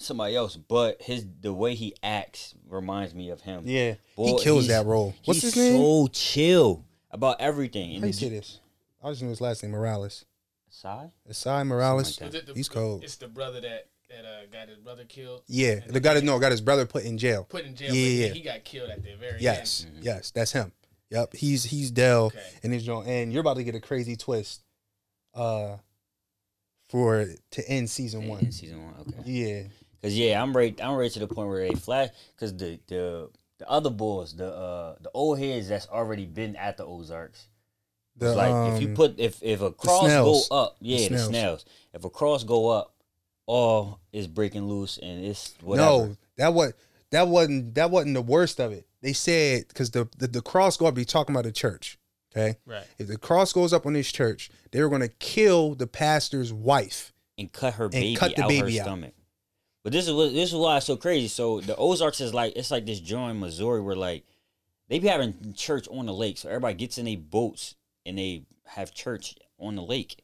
[0.00, 3.62] Somebody else, but his the way he acts reminds me of him.
[3.66, 5.14] Yeah, Boy, he kills that role.
[5.24, 5.80] What's he's his name?
[5.80, 7.90] So chill about everything.
[7.90, 8.60] How And you say this?
[9.02, 10.24] I just know his last name Morales.
[10.70, 11.10] Sai?
[11.30, 12.20] Esai Morales.
[12.20, 13.04] Like the- He's cold.
[13.04, 15.42] It's the brother that that uh, got his brother killed.
[15.48, 17.44] Yeah, the guy that no got his brother put in jail.
[17.48, 17.94] Put in jail.
[17.94, 18.34] Yeah, but yeah.
[18.34, 20.02] He got killed at the very Yes, Mm-hmm.
[20.02, 20.72] yes, that's him.
[21.10, 22.42] Yep, he's he's Del Okay.
[22.62, 23.06] and his joint.
[23.08, 24.62] And you're about to get a crazy twist,
[25.34, 25.76] uh,
[26.88, 28.52] for to end season In one.
[28.52, 28.94] season one.
[29.00, 29.22] Okay.
[29.30, 29.62] Yeah,
[30.02, 30.78] Cause yeah, I'm right.
[30.82, 32.10] I'm right to the point where they flash.
[32.38, 36.76] Cause the the the other boys, the uh the old heads that's already been at
[36.76, 37.47] the Ozarks.
[38.18, 41.04] The, It's like if you um, put if if a cross go up, yeah, the
[41.06, 41.26] snails.
[41.28, 41.64] snails.
[41.94, 42.94] If a cross go up,
[43.46, 45.88] all is breaking loose and it's whatever.
[45.88, 46.72] No, that what
[47.10, 48.86] that wasn't that wasn't the worst of it.
[49.00, 51.98] They said because the, the the cross go up, they talking about the church.
[52.36, 52.84] Okay, Right.
[52.98, 56.52] if the cross goes up on this church, they were going to kill the pastor's
[56.52, 57.12] wife.
[57.38, 58.84] and cut her baby cut the out baby her out.
[58.86, 59.14] stomach.
[59.82, 61.28] But this is what this is why it's so crazy.
[61.28, 64.24] So the Ozarks is like it's like this joint Missouri where like
[64.88, 67.76] they be having church on the lake, so everybody gets in their boats
[68.06, 70.22] and they have church on the lake.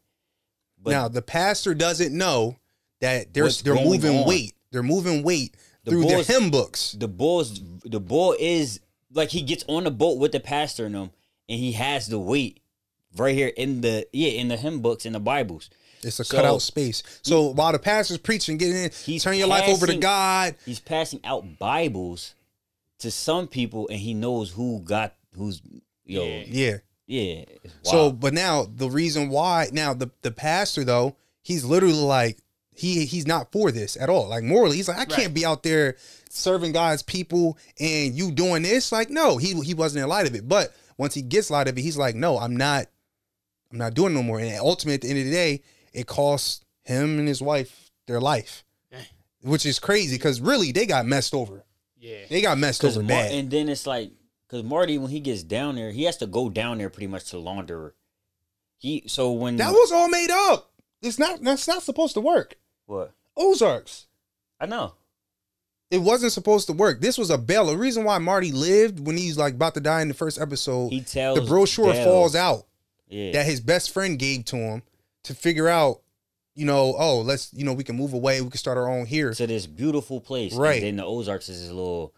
[0.83, 2.57] But now the pastor doesn't know
[3.01, 4.29] that they're they're moving on.
[4.29, 4.53] weight.
[4.71, 6.93] They're moving weight The through boys- the hymn books.
[6.99, 8.81] the bull's the bull is
[9.13, 11.11] like he gets on the boat with the pastor and them,
[11.49, 12.61] and he has the weight
[13.17, 15.71] right here in the yeah in the hymn books in the Bibles.
[16.03, 17.03] It's a So- cutout space.
[17.23, 20.55] So while the pastor's preaching, getting in, He's turn your life over to God.
[20.67, 22.35] He's passing out Bibles
[22.99, 25.63] to some people, and he knows who got who's
[26.05, 26.45] yo Yeah.
[26.47, 26.77] yeah.
[27.07, 27.45] Yeah.
[27.83, 32.39] So, but now the reason why now the the pastor though he's literally like
[32.75, 34.29] he he's not for this at all.
[34.29, 35.35] Like morally, he's like I can't Right.
[35.35, 35.97] be out there
[36.31, 38.91] serving God's people and you doing this.
[38.91, 40.49] Like no, he he wasn't in light of it.
[40.49, 42.87] But once he gets light of it, he's like no, I'm not.
[43.71, 44.39] I'm not doing no more.
[44.39, 45.63] And ultimately, at the end of the day,
[45.93, 49.01] it costs him and his wife their life, Dang.
[49.43, 51.65] which is crazy because really they got messed over.
[51.99, 52.19] Yeah.
[52.31, 53.33] They got messed over Mar- bad.
[53.33, 54.11] and then it's like
[54.55, 57.25] because Marty when he gets down there, he has to go down there pretty much
[57.31, 57.95] to launder.
[58.79, 60.71] He so when that was all made up.
[61.03, 61.43] It's not.
[61.43, 62.55] That's not supposed to work.
[62.87, 64.07] what Ozarks.
[64.61, 64.95] I know.
[65.91, 67.01] It wasn't supposed to work.
[67.01, 67.67] This was a bail.
[67.67, 70.91] The reason why Marty lived when he's like about to die in the first episode,
[70.91, 72.67] He tells the brochure falls out
[73.09, 74.83] Yeah, that his best friend gave to him
[75.25, 76.01] to figure out,
[76.55, 78.41] you know, oh, let's, you know, we can move away.
[78.41, 79.33] We can start our own here.
[79.35, 80.55] to this beautiful place.
[80.55, 80.77] Right.
[80.77, 82.15] And then the Ozarks is this little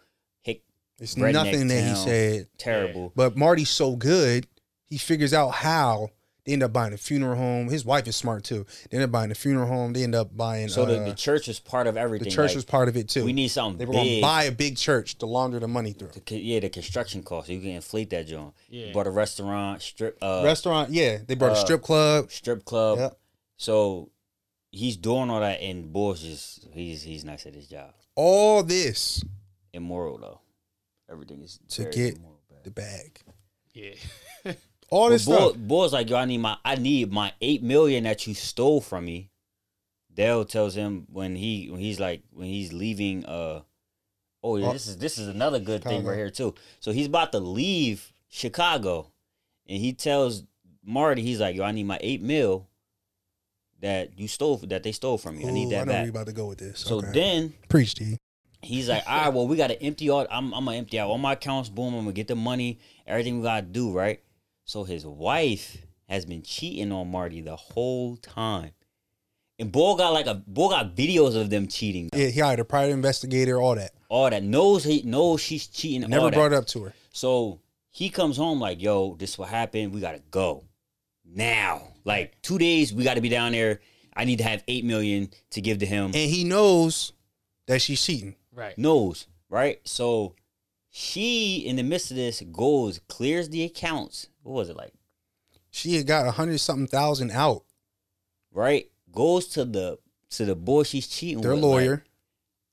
[0.98, 1.96] It's redneck nothing that he town.
[1.96, 2.48] said.
[2.59, 3.12] terrible.
[3.14, 4.46] But Marty's so good,
[4.87, 6.11] he figures out how
[6.46, 7.68] they end up buying a funeral home.
[7.68, 8.64] His wife is smart too.
[8.88, 9.92] They end up buying a funeral home.
[9.92, 10.68] They end up buying.
[10.68, 12.28] So the, uh, the church is part of everything.
[12.28, 13.24] the church like, was part of it too.
[13.24, 14.22] We need something they were going to big.
[14.22, 16.11] buy a big church to launder the money through.
[16.11, 17.48] to co- yeah, the construction cost.
[17.48, 18.54] You can inflate that joint.
[18.68, 18.92] Yeah.
[18.92, 21.18] Bought a restaurant, strip, uh, Restaurant, yeah.
[21.26, 22.30] They brought a uh, strip club.
[22.30, 22.98] strip club.
[22.98, 23.18] Yep.
[23.56, 24.11] So
[24.70, 27.92] he's doing all that, and Boy's just he's he's nice at his job.
[28.14, 29.22] All this
[29.72, 30.40] Immoral though.
[31.11, 32.19] Everything is To get
[32.64, 33.21] the bag.
[33.73, 33.95] Yeah.
[34.90, 35.57] All this But Boy, stuff.
[35.59, 39.05] Boy's like, yo, I need my I need my eight million that you stole from
[39.05, 39.31] me.
[40.12, 43.62] Dale tells him when he when he's like when he's leaving uh
[44.42, 44.73] oh yeah, Oh.
[44.73, 46.55] this is this is another good thing right here too.
[46.81, 49.11] So he's about to leave Chicago
[49.69, 50.45] and he tells
[50.85, 52.69] Marty, he's like, yo, I need my eight mil
[53.81, 55.49] that you stole that they stole from you.
[55.49, 56.05] I need that I know where back.
[56.05, 56.81] you about to go with this.
[56.81, 57.11] So Okay.
[57.12, 58.16] then preach, D.
[58.66, 60.26] He's like, all right, well, we got to empty all.
[60.31, 61.68] I'm, I'm gonna empty out all my accounts.
[61.68, 62.79] Boom, I'm gonna get the money.
[63.07, 64.20] Everything we gotta do, right?
[64.64, 65.76] So his wife
[66.09, 68.72] has been cheating on Marty the whole time,
[69.59, 72.11] and Bull got like a Bull got videos of them cheating.
[72.12, 73.92] Yeah, he hired a private investigator, all that.
[74.09, 76.09] All that knows he knows she's cheating.
[76.09, 76.94] Never brought it up to her.
[77.12, 79.94] So he comes home like, yo, this is what happened.
[79.94, 80.64] We gotta go
[81.24, 81.88] now.
[82.05, 83.81] Like two days, we got to be down there.
[84.14, 86.07] I need to have eight million to give to him.
[86.07, 87.12] And he knows
[87.66, 88.37] that she's cheating.
[88.57, 88.77] Right.
[88.79, 89.81] knows, right?
[89.85, 90.35] So
[90.90, 94.29] she, in the midst of this, goes, clears the accounts.
[94.42, 94.95] What was it like?
[95.71, 97.64] She had got a hundred something thousand out.
[98.51, 98.90] Right?
[99.12, 99.99] Goes to the
[100.31, 101.62] to the boy she's cheating Their with.
[101.62, 102.05] lawyer.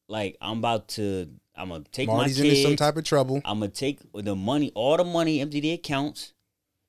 [0.08, 2.68] Like, like, I'm about to I'm gonna take Marty's my into kids.
[2.68, 3.42] some type of trouble.
[3.46, 6.34] I'm gonna take the money, all the money, empty the accounts,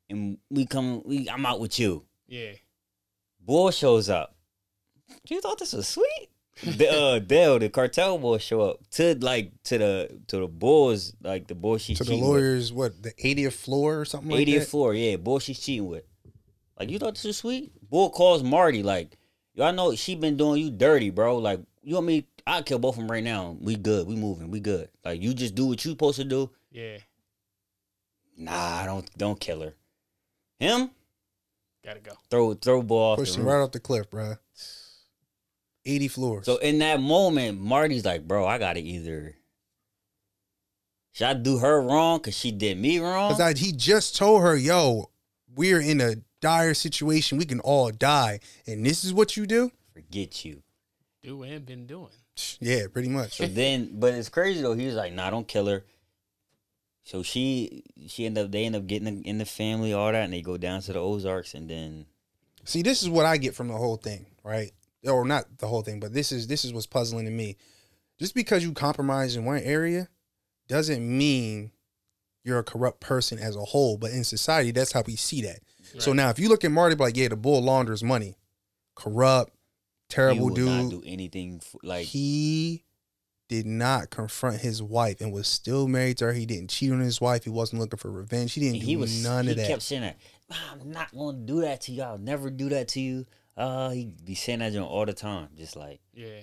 [0.09, 2.05] and we come we I'm out with you.
[2.29, 2.53] Yeah.
[3.41, 4.37] Boy shows up.
[5.29, 6.29] You thought this was sweet?
[6.63, 11.13] The uh Dale, the cartel boy show up to like to the to the boys,
[11.23, 12.31] like the boy she's To the cheating with.
[12.41, 14.69] lawyer's what, the 80th floor or something like 80th that?
[14.69, 15.17] floor, yeah.
[15.17, 16.05] Boy, she's cheating with.
[16.79, 17.73] Like, you thought this was sweet?
[17.89, 19.17] Bull calls Marty, like,
[19.55, 21.39] yo, I know she been doing you dirty, bro.
[21.39, 22.27] Like, you want me?
[22.47, 23.57] I'll kill both of them right now.
[23.61, 24.07] We good.
[24.07, 24.51] We moving.
[24.51, 24.89] We good.
[25.05, 26.51] Like, you just do what you supposed to do.
[26.71, 26.99] Yeah.
[28.37, 29.75] Nah, don't don't kill her.
[30.59, 30.91] Him?
[31.85, 32.13] Gotta go.
[32.31, 34.39] Throw throw ball off Pushed the him right off the cliff, bruh.
[35.87, 36.47] 80 floors.
[36.47, 39.37] So in that moment, Marty's like, bro, I gotta either
[41.13, 43.33] should I do her wrong because she did me wrong?
[43.33, 45.11] Because he just told her, yo,
[45.55, 47.39] we're in a dire situation.
[47.39, 48.41] We can all die.
[48.67, 49.71] And this is what you do?
[49.93, 50.63] Forget you.
[51.23, 52.09] Do and been doing.
[52.59, 53.37] Yeah, pretty much.
[53.37, 54.75] So then, but it's crazy though.
[54.75, 55.85] He was like, "Nah, don't kill her."
[57.05, 60.33] So she, she end up, they end up getting in the family, all that, and
[60.33, 62.07] they go down to the Ozarks, and then
[62.65, 64.73] See, this is what I get from the whole thing, right?
[65.07, 67.57] Or not the whole thing, but this is this is what's puzzling to me.
[68.19, 70.09] Just because you compromise in one area
[70.69, 71.73] doesn't mean
[72.45, 73.99] you're a corrupt person as a whole.
[73.99, 75.61] But in society, that's how we see that.
[75.99, 78.37] So now, if you look at Marty, like, yeah, the bull launders money,
[78.95, 79.53] corrupt,
[80.09, 80.91] he terrible not dude.
[80.91, 82.85] do anything f- like he
[83.49, 86.33] did not confront his wife and was still married to her.
[86.33, 87.45] He didn't cheat on his wife.
[87.45, 88.55] He wasn't looking for revenge.
[88.55, 89.63] He didn't And do he was none he of that.
[89.67, 90.17] He kept saying that
[90.51, 93.25] i'm not gonna do that to you i'll never do that to you
[93.57, 96.41] uh he be saying that joint all the time just like yeah.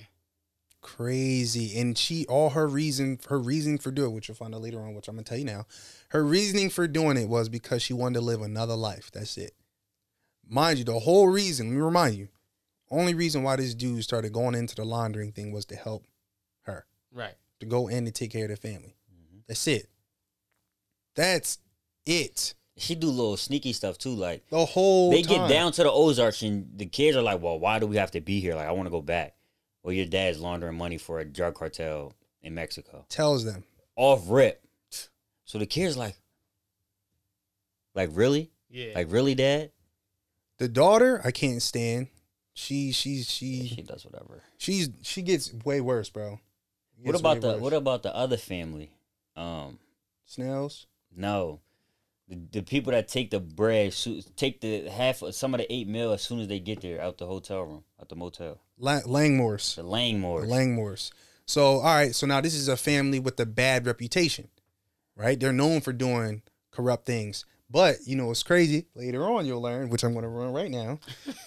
[0.81, 1.77] crazy.
[1.79, 4.81] And she all her reason her reason for doing it which you'll find out later
[4.81, 5.65] on which i'm gonna tell you now
[6.09, 9.11] her reasoning for doing it was because she wanted to live another life.
[9.11, 9.53] That's it.
[10.47, 12.29] Mind you the whole reason let me remind you
[12.89, 16.05] only reason why this dude started going into the laundering thing was to help
[16.63, 16.85] her.
[17.13, 17.35] Right.
[17.59, 18.95] to go in and take care of the family.
[19.47, 19.87] That's it.
[21.15, 21.57] That's
[22.05, 25.47] it she do little sneaky stuff too like the whole they time.
[25.47, 28.11] get down to the ozarks and the kids are like well why do we have
[28.11, 28.55] to be here?
[28.55, 29.35] Like i want to go back.
[29.83, 33.05] Well your dad's laundering money for a drug cartel in mexico.
[33.09, 33.63] Tells them.
[33.95, 34.63] Off rip.
[35.45, 36.15] So the kids like
[37.93, 38.51] like really?
[38.69, 38.93] Yeah.
[38.95, 39.71] like really dad?
[40.57, 42.07] The daughter i can't stand.
[42.53, 44.43] She she she she does whatever.
[44.57, 46.39] She's she gets way worse bro.
[47.03, 47.61] What about the worse.
[47.61, 48.91] what about the other family?
[49.35, 49.79] Um
[50.25, 50.87] snails?
[51.15, 51.59] No,
[52.31, 53.93] the, the people that take the bread,
[54.37, 57.01] take the half of some of the eight mil as soon as they get there
[57.01, 58.59] out the hotel room, out the motel.
[58.79, 59.75] La- Langmores.
[59.75, 60.41] The Langmores.
[60.41, 60.77] The Langmores.
[60.77, 61.11] Langmores.
[61.45, 62.15] So, all right.
[62.15, 64.47] So now this is a family with a bad reputation,
[65.15, 65.37] right?
[65.37, 66.41] They're known for doing
[66.71, 67.45] corrupt things.
[67.69, 68.87] But you know it's crazy?
[68.95, 70.99] Later on, you'll learn, which I'm going to run right now.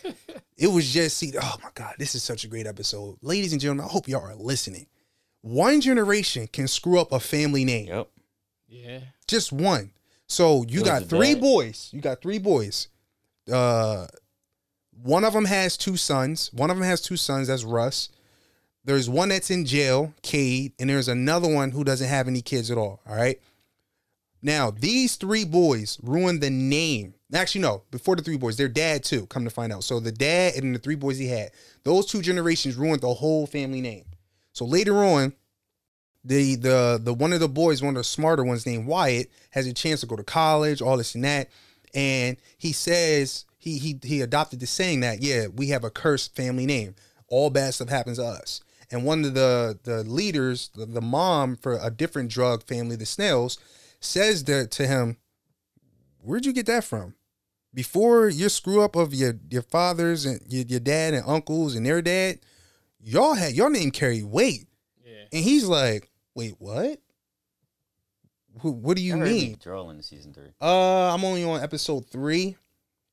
[0.57, 1.33] it was just see.
[1.41, 3.85] Oh my God, this is such a great episode, ladies and gentlemen.
[3.87, 4.87] I hope y'all are listening.
[5.43, 7.89] One generation can screw up a family name.
[7.89, 8.09] yep.
[8.69, 9.01] yeah.
[9.27, 9.91] just one.
[10.29, 11.91] So you got three boys.
[11.93, 12.89] You got three boys.
[13.51, 14.07] Uh,
[15.03, 16.51] one of them has two sons.
[16.53, 17.49] One of them has two sons.
[17.49, 18.09] That's Russ.
[18.85, 22.71] There's one that's in jail, Cade, and there's another one who doesn't have any kids
[22.71, 23.01] at all.
[23.09, 23.41] All right.
[24.43, 27.15] Now these three boys ruined the name.
[27.33, 27.83] Actually, no.
[27.91, 29.27] Before the three boys, their dad too.
[29.27, 31.51] Come to find out, so the dad and the three boys he had,
[31.83, 34.05] those two generations ruined the whole family name.
[34.53, 35.33] So later on,
[36.25, 39.67] the the the one of the boys, one of the smarter ones named Wyatt, has
[39.67, 41.51] a chance to go to college, all this and that.
[41.95, 46.35] And he says he he he adopted the saying that, yeah, we have a cursed
[46.35, 46.95] family name.
[47.29, 48.61] All bad stuff happens to us.
[48.91, 53.07] And one of the the leaders, the, the mom for a different drug family, the
[53.07, 53.59] Snails,
[54.01, 55.19] says that to him,
[56.21, 57.15] Where'd you get that from?
[57.73, 61.85] Before your screw up of your your fathers and your, your dad and uncles and
[61.85, 62.39] their dad,
[63.01, 64.67] y'all had your name carried weight.
[65.05, 65.25] Yeah.
[65.33, 66.99] And he's like, wait, what?
[68.61, 69.57] Wh- What do you I mean?
[69.57, 70.51] Trolling in season three.
[70.61, 72.57] Uh, I'm only on episode three,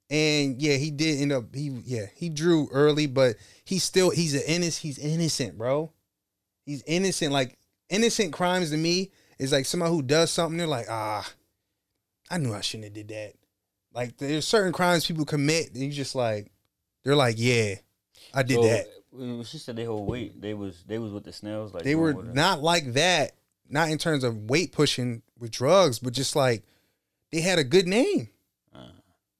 [0.09, 1.53] and yeah, he did end up.
[1.55, 4.81] He yeah, he drew early, but he's still he's an innocent.
[4.83, 5.91] He's innocent, bro.
[6.65, 7.31] He's innocent.
[7.33, 7.57] Like
[7.89, 10.57] innocent crimes to me is like somebody who does something.
[10.57, 11.27] They're like, ah,
[12.29, 13.33] I knew I shouldn't have did that.
[13.93, 15.73] Like there's certain crimes people commit.
[15.73, 16.51] And you just like,
[17.03, 17.75] they're like, yeah,
[18.33, 18.85] I did So, that.
[19.11, 21.73] When she said they whole weight, they was they was with the snails.
[21.73, 22.33] Like they were whatever.
[22.33, 23.33] not like that
[23.69, 26.63] not in terms of weight pushing with drugs but just like
[27.31, 28.29] they had a good name.
[28.73, 28.89] Uh,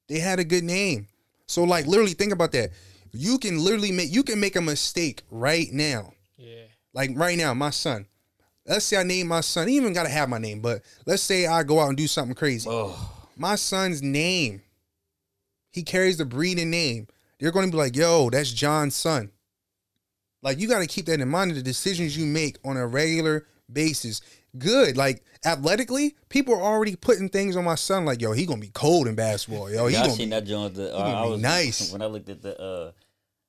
[0.08, 1.08] they had a good name.
[1.48, 2.72] So like literally think about that.
[3.12, 6.14] You can literally make you can make a mistake right now.
[6.38, 6.64] Yeah.
[6.94, 8.08] like right now my son.
[8.66, 11.48] Let's say i name my son he even gotta have my name but let's say
[11.48, 12.70] i go out and do something crazy.
[12.70, 14.62] Oh, my son's name
[15.72, 17.08] he carries the Breeden name.
[17.40, 19.32] They're going to be like yo that's john's son
[20.42, 23.46] like you got to keep that in mind the decisions you make on a regular
[23.72, 24.22] basis
[24.58, 28.60] good like athletically people are already putting things on my son like yo he gonna
[28.60, 30.74] be cold in basketball yo he yeah, gonna seen be that joint.
[30.74, 31.92] The, uh, gonna I be was nice.
[31.94, 32.92] when I looked at the uh,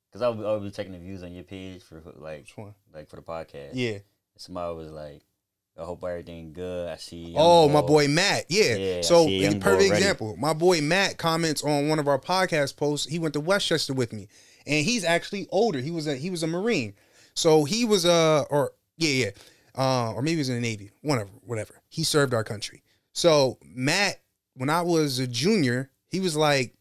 [0.09, 2.47] because I was I was checking the views on your page for like
[2.95, 3.71] like for the podcast.
[3.73, 3.99] yeah
[4.37, 5.23] Somebody was like,
[5.79, 7.35] "I hope everything good." I see.
[7.37, 10.53] oh my boy matt yeah, Yeah, so see a a young boy perfect example my
[10.53, 14.29] boy matt comments on one of our podcast posts he went to westchester with me
[14.67, 15.81] and he's actually older.
[15.81, 16.95] He was a he was a marine.
[17.35, 19.31] So he was uh or yeah yeah
[19.77, 20.91] uh or maybe he was in the navy.
[21.03, 21.81] Whatever whatever.
[21.89, 22.83] He served our country.
[23.13, 24.21] So matt
[24.55, 26.75] when i was a junior he was like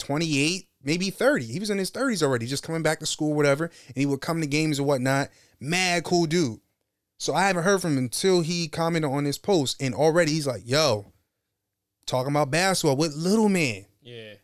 [0.00, 3.64] 28 maybe 30 he was in his 30s already just coming back to school whatever.
[3.88, 5.28] And he would come to games and whatnot.
[5.60, 6.60] Mad cool dude.
[7.18, 9.82] So i haven't heard from him until he commented on this post.
[9.82, 11.12] And already he's like yo
[12.08, 13.84] talking about basketball with little man.
[14.02, 14.34] Yeah.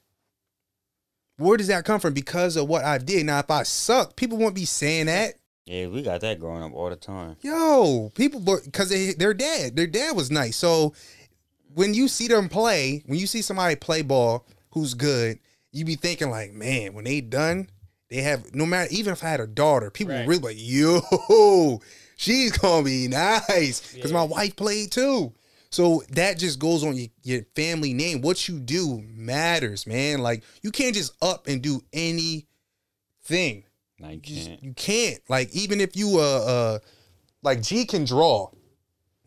[1.37, 4.39] Where does that come from because of what i did now if i suck people
[4.39, 5.35] won't be saying that
[5.67, 7.37] Yeah, we got that growing up all the time.
[7.41, 10.57] Yo, people, because they, their dad, their dad was nice.
[10.57, 10.93] So
[11.75, 15.39] when you see them play, when you see somebody play ball who's good,
[15.73, 17.69] you be thinking like, man, when they done
[18.11, 20.29] they have no matter even if I had a daughter, people Right.
[20.29, 21.81] really like, yo,
[22.17, 24.19] she's gonna be nice because Yeah.
[24.19, 25.33] my wife played too.
[25.75, 28.21] So that just goes on your, your family name.
[28.21, 30.21] What you do matters, man.
[30.21, 33.65] Like you can't just up and do anything.
[33.99, 34.63] No, you You, can't.
[34.63, 35.19] you can't.
[35.29, 36.79] Like even if you uh uh
[37.43, 38.51] like G can draw.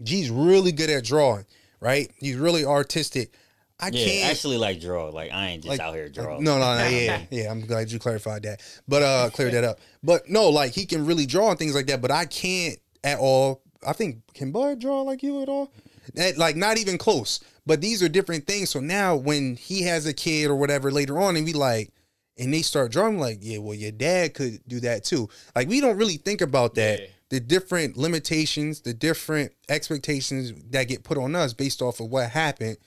[0.02, 1.46] G's really good at drawing,
[1.82, 2.10] right?
[2.18, 3.34] He's really artistic.
[3.78, 5.10] I Yeah, can't actually like draw.
[5.10, 6.44] Like I ain't just like out here like, drawing.
[6.46, 7.52] No, no, no, yeah, yeah.
[7.52, 8.62] I'm glad you clarified that.
[8.88, 9.80] But uh cleared that up.
[10.02, 13.20] But no, like he can really draw and things like that, but I can't at
[13.20, 13.64] all.
[13.86, 15.72] I think can Bud draw like you at all?
[16.14, 17.40] That, like not even close.
[17.66, 18.70] But these are different things.
[18.70, 21.92] So now when he has a kid or whatever later on and we like
[22.38, 25.30] and they start drawing like, yeah, well your dad could do that too.
[25.56, 27.00] Like we don't really think about that.
[27.02, 27.08] Yeah.
[27.30, 32.30] The different limitations, the different expectations that get put on us based off of what
[32.30, 32.78] happened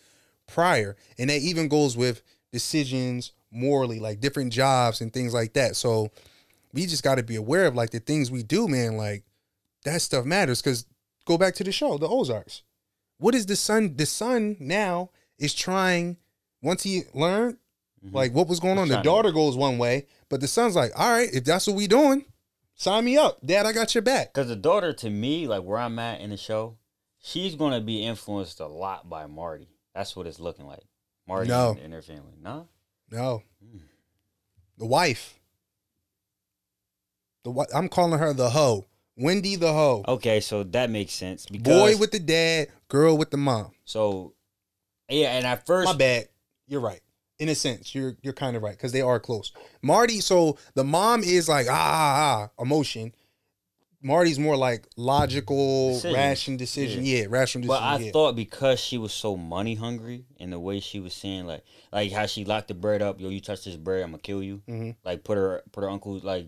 [0.47, 0.97] prior.
[1.19, 5.77] And that even goes with decisions morally, like different jobs and things like that.
[5.77, 6.11] So
[6.73, 8.97] we just got to be aware of like the things we do, man.
[8.97, 9.25] Like
[9.85, 10.87] that stuff matters because
[11.27, 12.63] go back to the show, the Ozarks.
[13.21, 13.95] What is the son?
[13.97, 16.17] The son now is trying,
[16.63, 17.59] once he learned
[18.13, 20.91] like what was going on, the to- daughter goes one way, but the son's like,
[20.99, 22.25] all right, if that's what we doing,
[22.75, 23.39] sign me up.
[23.45, 24.33] Dad, I got your back.
[24.33, 26.79] Because the daughter, to me, like where I'm at in the show,
[27.23, 29.69] she's gonna be influenced a lot by Marty.
[29.95, 30.83] That's what it's looking like.
[31.27, 31.73] Marty No.
[31.73, 32.33] and, and her family.
[32.43, 32.69] No,
[33.11, 33.43] No.
[33.63, 33.79] Hmm.
[34.79, 35.39] The wife.
[37.45, 38.87] The I'm calling her the hoe.
[39.21, 40.05] Wendy the hoe.
[40.09, 41.47] okay, so that makes sense.
[41.47, 43.73] Because, Boy with the dad, girl with the mom.
[43.85, 44.35] so
[45.09, 46.29] yeah, and at first, My bad.
[46.67, 47.01] You're right.
[47.41, 49.53] In a sense, you're you're kind of right because they are close.
[49.83, 53.13] Marty, so the mom is like ah ah ah emotion.
[54.03, 56.15] Marty's more like logical, Decision.
[56.17, 57.05] ration decision.
[57.05, 57.69] Yeah, rational decision.
[57.69, 58.13] But I yeah.
[58.13, 62.11] thought because she was so money hungry and the way she was saying like like
[62.13, 64.63] how she locked the bread up, yo, you touch this bread, I'm gonna kill you.
[64.69, 64.97] Mhm.
[65.05, 66.47] Like put her put her uncle like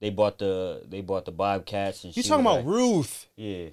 [0.00, 3.68] they bought the they bought the bobcats and you talking about like- Ruth, yeah.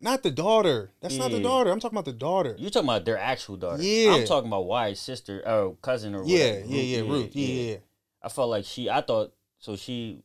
[0.00, 0.90] not the daughter.
[1.00, 1.70] That's not the daughter.
[1.70, 2.54] I'm talking about the daughter.
[2.58, 3.82] You're talking about their actual daughter?
[3.82, 4.14] Yeah.
[4.14, 6.66] I'm talking about Wyatt's sister or cousin or yeah, whatever.
[6.68, 7.36] yeah, yeah, Ruth.
[7.36, 7.76] Yeah, yeah, yeah.
[8.22, 8.88] I felt like she.
[8.90, 9.76] I thought so.
[9.76, 10.22] She.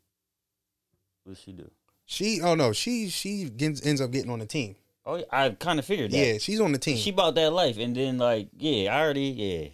[1.24, 1.70] What did she do?
[2.06, 4.76] She, oh no, she she gets, ends up getting on the team.
[5.06, 6.18] Oh, yeah, I kind of figured that.
[6.18, 6.96] Yeah, she's on the team.
[6.96, 9.68] She She bought that life, and then like, yeah, I already, yeah.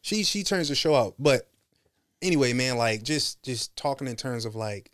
[0.00, 1.14] she she turns the show out.
[1.18, 1.48] But
[2.22, 4.90] anyway, man, like just just talking in terms of like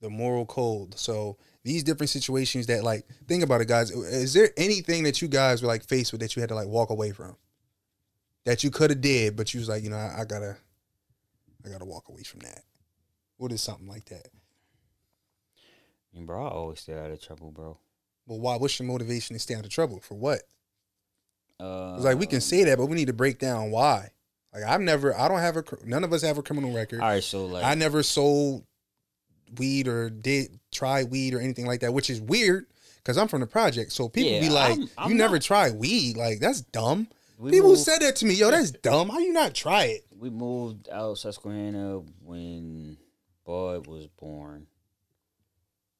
[0.00, 0.98] the moral code.
[0.98, 3.90] So these different situations that like think about it, guys.
[3.90, 6.68] Is there anything that you guys were like faced with that you had to like
[6.68, 7.36] walk away from?
[8.44, 10.56] That you could have did, but you was like, you know, I, I gotta
[11.64, 12.62] I gotta walk away from that.
[13.36, 14.28] What is something like that?
[16.12, 17.78] I mean, bro, I always stay out of trouble, bro.
[18.26, 18.56] Well, why?
[18.56, 20.00] What's your motivation to stay out of trouble?
[20.00, 20.40] For what?
[21.60, 24.10] Uh, It's like we can say that, but we need to break down why.
[24.54, 27.00] Like I've never, I don't have a, none of us have a criminal record.
[27.00, 28.64] All right, so like, I never sold
[29.56, 32.66] weed or did try weed or anything like that, which is weird
[32.98, 33.92] because I'm from the project.
[33.92, 36.16] So people Yeah, be like, I'm- I'm "You never try weed?
[36.16, 37.08] Like that's dumb."
[37.38, 39.08] people moved, said that to me, "Yo, that's dumb.
[39.10, 42.98] How you not try it?" we moved out of Susquehanna when
[43.44, 44.66] Bud was born.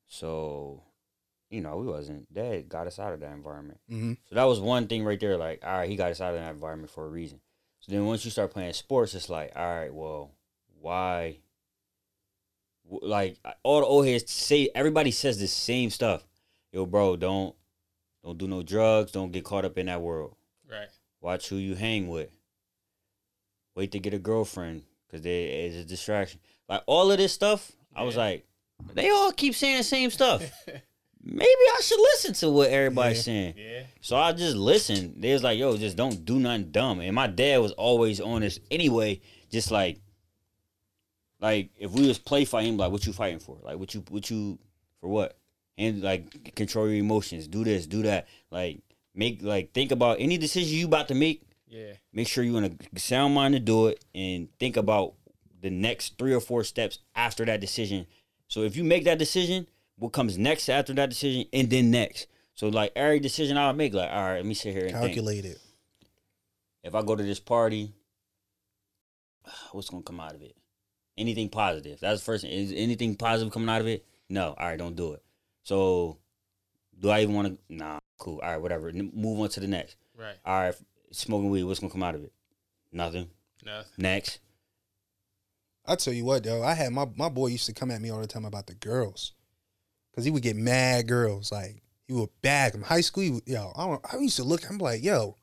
[0.06, 0.82] So,
[1.50, 2.32] you know, we wasn't.
[2.32, 3.78] Dad got us out of that environment.
[3.88, 5.36] hmm So that was one thing right there.
[5.36, 7.40] Like, all right, he got us out of that environment for a reason.
[7.80, 10.32] So then once you start playing sports, it's like, all right, well,
[10.80, 11.38] why?
[12.90, 16.26] Like all the old heads say, everybody says the same stuff.
[16.72, 17.54] Yo, bro, don't
[18.24, 19.12] don't do no drugs.
[19.12, 20.34] Don't get caught up in that world.
[20.70, 20.88] Right.
[21.20, 22.30] Watch who you hang with.
[23.74, 26.40] Wait to get a girlfriend because there is a distraction.
[26.68, 28.46] Like all of this stuff, I was like,
[28.94, 30.42] they all keep saying the same stuff.
[31.22, 33.22] Maybe I should listen to what everybody's Yeah.
[33.22, 33.54] saying.
[33.56, 33.82] yeah.
[34.00, 35.16] So I just listened.
[35.22, 37.00] They was like, yo, just don't do nothing dumb.
[37.00, 39.20] And my dad was always on this anyway,
[39.50, 39.98] just like
[41.40, 43.58] like if we was play fighting, like what you fighting for?
[43.62, 44.58] Like what you what you
[45.00, 45.36] for what?
[45.76, 48.26] And like control your emotions, do this, do that.
[48.50, 48.80] Like
[49.14, 51.92] make like think about any decision you about to make, Yeah.
[52.12, 55.14] make sure you in a sound mind to do it and think about
[55.60, 58.06] the next three or four steps after that decision.
[58.48, 62.26] So if you make that decision, what comes next after that decision, and then next.
[62.54, 65.04] So like every decision I make, like all right, let me sit here and think.
[65.14, 65.58] Calculate it.
[66.82, 67.92] If I go to this party,
[69.72, 70.56] what's gonna come out of it?
[71.18, 72.00] Anything positive?
[72.00, 72.42] That's the first.
[72.44, 72.52] thing.
[72.52, 74.06] Is anything positive coming out of it?
[74.28, 74.54] No.
[74.58, 75.22] All right, don't do it.
[75.64, 76.16] So,
[76.98, 77.74] do I even want to?
[77.74, 78.40] Nah, cool.
[78.42, 78.88] All right, whatever.
[78.88, 79.96] N- Move on to the next.
[80.16, 80.36] Right.
[80.44, 80.74] All right,
[81.10, 81.64] smoking weed.
[81.64, 82.32] What's gonna come out of it?
[82.92, 83.28] Nothing.
[83.64, 83.92] Nothing.
[83.98, 84.38] Next.
[85.86, 88.10] I tell you what, though, I had my my boy used to come at me
[88.10, 89.32] all the time about the girls,
[90.14, 91.50] cause he would get mad girls.
[91.50, 92.82] Like he would bag them.
[92.82, 94.68] High school, he would, yo, I, don't, I used to look.
[94.68, 95.36] I'm like, yo,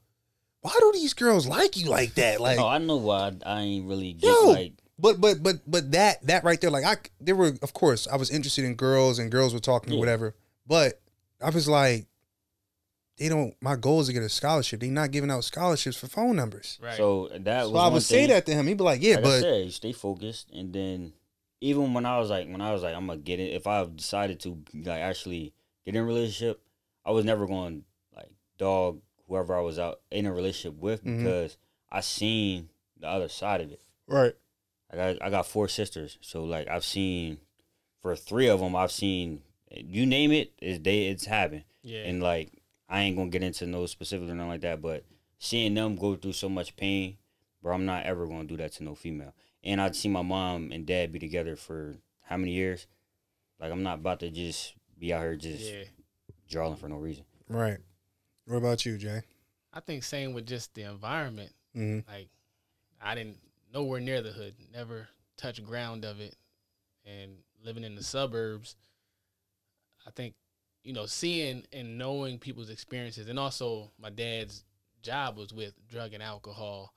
[0.61, 2.41] why do these girls like you like that?
[2.41, 5.91] Like, oh, I know why I ain't really get Yo, like But but but but
[5.91, 9.19] that that right there, like I there were of course I was interested in girls
[9.19, 9.99] and girls were talking or Yeah.
[9.99, 10.35] whatever.
[10.65, 11.01] But
[11.41, 12.07] I was like,
[13.17, 13.55] they don't.
[13.61, 14.79] My goal is to get a scholarship.
[14.79, 16.79] They're not giving out scholarships for phone numbers.
[16.81, 16.97] Right.
[16.97, 18.29] So that So was I one would say thing.
[18.29, 18.67] that to him.
[18.67, 21.13] He'd be like, yeah, like I but said, stay focused, and then
[21.61, 23.53] even when I was like, when I was like, I'm gonna get it.
[23.53, 25.53] If I decided to like actually
[25.85, 26.61] get in a relationship,
[27.05, 27.85] I was never going to
[28.17, 31.17] like dog whoever I was out in a relationship with Mhm.
[31.19, 31.57] because
[31.91, 32.69] I seen
[32.99, 33.81] the other side of it.
[34.07, 34.33] right,
[34.95, 37.37] Like I, I got four sisters, so like I've seen
[38.01, 39.41] for three of them, I've seen
[39.71, 42.03] you name it, is they it's happened, yeah.
[42.03, 42.51] and like
[42.87, 45.03] I ain't gonna get into no specifics or nothing like that, but
[45.39, 47.17] seeing them go through so much pain,
[47.61, 49.33] bro, I'm not ever gonna do that to no female.
[49.63, 52.87] And I'd see my mom and dad be together for how many years?
[53.59, 55.83] Like I'm not about to just be out here just yeah.
[56.49, 57.25] drawing for no reason.
[57.49, 57.77] right.
[58.45, 59.23] What about you, Jay?
[59.73, 61.51] I think same with just the environment.
[61.73, 62.29] hmm Like
[63.01, 63.37] I didn't
[63.75, 66.35] nowhere near the hood, never touch ground of it,
[67.05, 67.31] and
[67.63, 68.75] living in the suburbs.
[70.07, 70.33] I think
[70.83, 74.63] you know seeing and knowing people's experiences, and also my dad's
[75.03, 76.93] job was with drug and alcohol,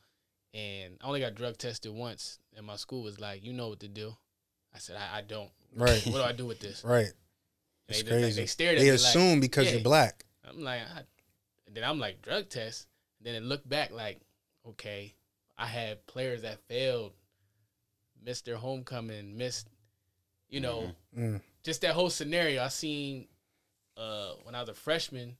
[0.55, 3.81] and I only got drug tested once, and my school was like, "You know what
[3.81, 4.17] to do."
[4.75, 5.51] I said, "I, I don't.
[5.75, 7.13] Right, What do I do with this?" right.
[7.89, 8.43] They, they, crazy.
[8.43, 9.73] they stared at They me assume because yeah.
[9.73, 10.27] you're black.
[10.47, 11.03] I'm like, I,
[11.73, 12.87] then I'm like drug test.
[13.23, 14.21] then it looked back like,
[14.67, 15.15] okay,
[15.59, 17.13] I had players that failed,
[18.23, 19.69] missed their homecoming, missed,
[20.49, 21.41] you know, Mm.
[21.63, 22.63] just that whole scenario.
[22.63, 23.29] I seen
[23.97, 25.37] uh, when I was a freshman,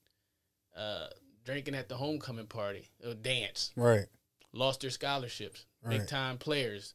[0.75, 1.07] uh,
[1.45, 4.09] drinking at the homecoming party, a dance, Right,
[4.53, 5.99] lost their scholarships, Right.
[6.01, 6.95] big time players.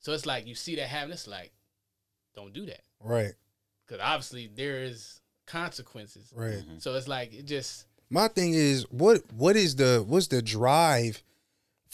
[0.00, 1.12] So it's like you see that happen.
[1.12, 1.52] It's like,
[2.34, 3.34] don't do that right,
[3.86, 6.32] because obviously there is consequences.
[6.34, 6.54] right.
[6.66, 6.82] Mhm.
[6.82, 11.22] So it's like it just My thing is, what what is the what's the drive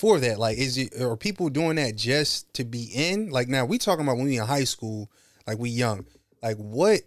[0.01, 0.39] for that?
[0.39, 3.31] Like, is it are people doing that just to be in?
[3.31, 5.11] Like now we talking about when we in high school,
[5.47, 6.07] like we young.
[6.43, 7.01] Like what?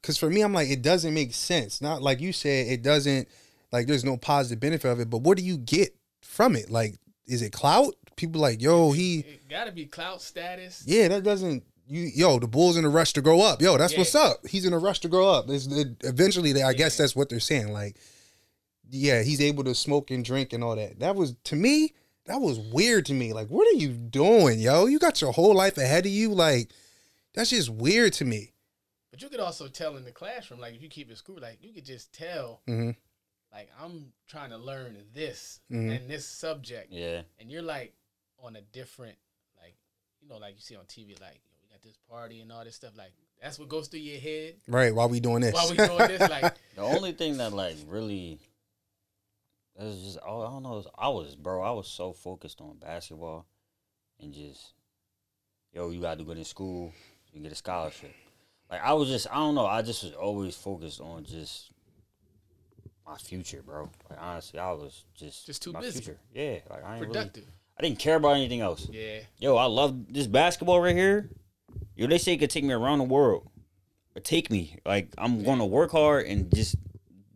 [0.00, 1.80] Because for me, I'm like it doesn't make sense.
[1.80, 3.28] Not like you said, it doesn't.
[3.72, 5.10] Like there's no positive benefit of it.
[5.10, 6.70] But what do you get from it?
[6.70, 7.94] Like, is it clout?
[8.16, 10.82] People like, yo, he, it got to be clout status.
[10.86, 11.62] yeah, that doesn't.
[11.86, 13.60] You, yo, the Bulls in a rush to grow up.
[13.62, 13.98] Yo, that's Yeah.
[14.00, 14.46] what's up.
[14.46, 15.46] He's in a rush to grow up.
[15.48, 17.72] It's, it, eventually, they, I guess that's what they're saying.
[17.72, 17.96] Like,
[18.90, 21.00] yeah, he's able to smoke and drink and all that.
[21.00, 21.94] That was to me,
[22.30, 23.32] that was weird to me.
[23.32, 24.86] Like, what are you doing, yo?
[24.86, 26.32] You got your whole life ahead of you.
[26.32, 26.70] Like,
[27.34, 28.52] that's just weird to me.
[29.10, 31.58] But you could also tell in the classroom, like if you keep it school, like
[31.60, 32.94] you could just tell, Mhm.
[33.52, 35.96] like I'm trying to learn this Mhm.
[35.96, 37.92] and this subject, Yeah, and you're like
[38.38, 39.18] on a different,
[39.60, 39.74] like
[40.22, 42.76] you know, like you see on TV, like we got this party and all this
[42.76, 42.92] stuff.
[42.96, 43.12] Like
[43.42, 44.94] that's what goes through your head Right?
[44.94, 45.54] While we doing this?
[45.54, 46.20] while we doing this.
[46.30, 48.38] Like the only thing that like really.
[49.78, 50.84] It was just oh, I don't know.
[50.98, 51.62] I was bro.
[51.62, 53.46] I was so focused on basketball,
[54.20, 54.74] and just
[55.72, 56.92] yo, you got to go to school,
[57.32, 58.12] you get a scholarship.
[58.70, 59.66] Like I was just, I don't know.
[59.66, 61.70] I just was always focused on just
[63.06, 63.90] my future, bro.
[64.08, 66.00] Like honestly, I was just Just too my busy.
[66.00, 66.18] Future.
[66.32, 67.44] Yeah, like I ain't really, productive.
[67.78, 68.88] I didn't care about anything else.
[68.90, 71.30] Yeah, Yo, I love this basketball right here.
[71.96, 73.48] Yo, they say it could take me around the world.
[74.14, 74.76] But take me.
[74.84, 76.76] Like I'm gonna work hard and just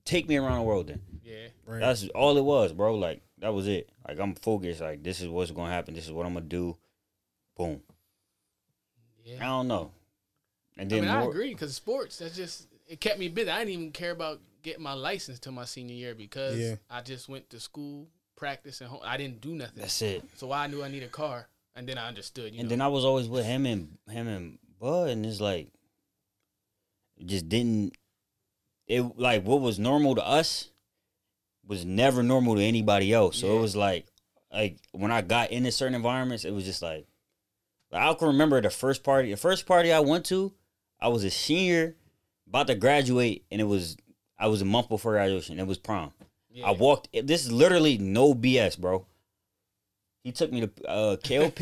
[0.05, 1.01] take me around the world then.
[1.67, 1.73] Yeah.
[1.73, 1.81] right.
[1.81, 2.95] That's all it was, bro.
[2.97, 3.91] Like that was it.
[4.07, 4.81] Like I'm focused.
[4.81, 5.95] Like this is what's gonna happen.
[5.95, 6.77] This is what I'm gonna do.
[7.57, 7.81] Boom.
[9.41, 9.91] I don't know.
[10.77, 13.51] And I then mean, I agree because sports that's just it kept me busy.
[13.51, 16.77] I didn't even care about getting my license till my senior year because Yeah.
[16.91, 19.01] I just went to school, practice, and home.
[19.05, 19.81] I didn't do nothing.
[19.81, 20.25] that's it.
[20.37, 22.53] So I knew I need a car, and then I understood.
[22.53, 25.41] You and know, then I was always with him and him and Bud, and it's
[25.41, 25.69] like
[27.25, 27.97] just didn't.
[28.87, 30.71] It like what was normal to us
[31.67, 33.39] was never normal to anybody else.
[33.39, 33.59] So Yeah.
[33.59, 34.07] it was like,
[34.53, 37.07] like when I got into certain environments, it was just like,
[37.91, 39.31] like I can remember the first party.
[39.31, 40.53] The first party I went to,
[41.01, 41.97] I was a senior,
[42.49, 43.97] about to graduate, and it was
[44.39, 45.59] I was a month before graduation.
[45.61, 46.13] It was prom.
[46.51, 46.67] yeah.
[46.67, 47.09] I walked.
[47.13, 49.07] This is literally no BS, bro.
[50.25, 51.61] He took me to uh, KOP.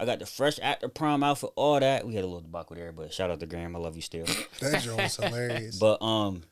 [0.00, 2.06] I got the fresh actor prom outfit, all that.
[2.06, 3.74] We had a little debacle there, but shout out to Graham.
[3.74, 4.26] I love you still.
[4.60, 5.78] that joke was hilarious.
[5.78, 6.42] But um,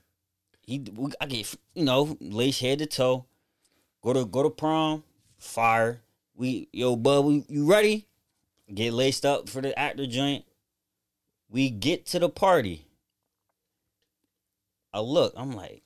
[0.67, 3.27] he we, I get you know lace head to toe.
[4.03, 5.05] Go to go to prom,
[5.39, 6.03] fire.
[6.35, 8.07] We yo bud, we you ready?
[8.73, 10.45] Get laced up for the actor joint.
[11.49, 12.87] We get to the party.
[14.93, 15.83] I look, I'm like,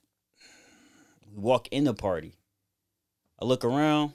[1.31, 2.35] we walk in the party.
[3.41, 4.14] I look around,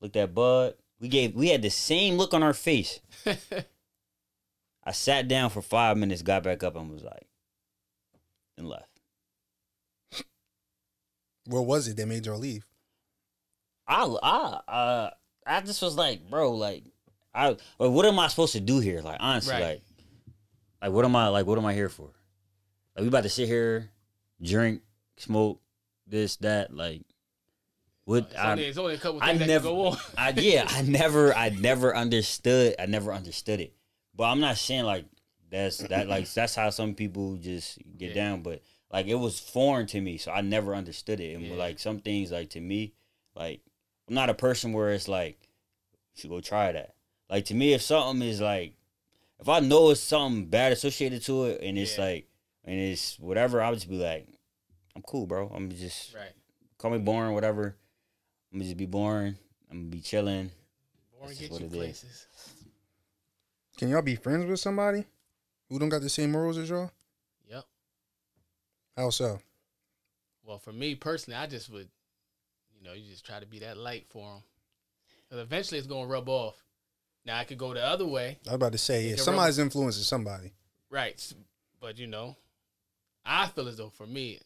[0.00, 0.74] looked at Bud.
[1.00, 3.00] We gave we had the same look on our face.
[4.84, 7.26] I sat down for five minutes, got back up, and was like,
[8.58, 9.00] and left.
[11.46, 12.66] Where was it that made y'all leave?
[13.86, 15.10] I, I, uh,
[15.46, 16.82] I just was like, bro, like,
[17.32, 19.00] I like, what am I supposed to do here?
[19.00, 19.62] Like honestly, Right.
[19.62, 19.82] like
[20.82, 22.10] like what am I like what am I here for?
[22.96, 23.90] Like we about to sit here,
[24.42, 24.80] drink,
[25.18, 25.60] smoke,
[26.06, 27.02] this, that, like
[28.06, 29.98] what It's I, only, it's only a couple I things that never- can go on.
[30.16, 33.74] I yeah, I never I never understood I never understood it.
[34.14, 35.04] But I'm not saying like
[35.50, 38.14] that's that like that's how some people just get Yeah.
[38.14, 41.34] down, but like it was foreign to me, so I never understood it.
[41.34, 41.54] And Yeah.
[41.56, 42.94] like some things like to me,
[43.34, 43.60] like
[44.08, 45.38] I'm not a person where it's like
[46.14, 46.94] you should go try that.
[47.28, 48.74] Like to me if something is like
[49.38, 52.04] if I know it's something bad associated to it and it's Yeah.
[52.04, 52.28] like
[52.64, 54.26] and it's whatever, I'll just be like,
[54.94, 55.50] I'm cool, bro.
[55.54, 56.32] I'm just right.
[56.78, 57.76] call me boring, whatever.
[58.52, 59.36] I'm just be boring.
[59.70, 60.50] I'm gonna be chilling.
[61.20, 61.70] Boring get you it is.
[61.70, 62.26] places.
[63.76, 65.04] Can y'all be friends with somebody
[65.68, 66.90] who don't got the same morals as y'all?
[67.48, 67.64] Yep.
[68.96, 69.40] How so?
[70.44, 71.88] Well, for me personally, I just would,
[72.76, 74.42] you know, you just try to be that light for them.
[75.28, 76.54] Because eventually it's going to rub off.
[77.24, 78.38] Now, I could go the other way.
[78.46, 80.52] I was about to say, yeah, somebody's influencing somebody.
[80.88, 81.20] Right.
[81.80, 82.36] But, you know,
[83.24, 84.38] I feel as though for me,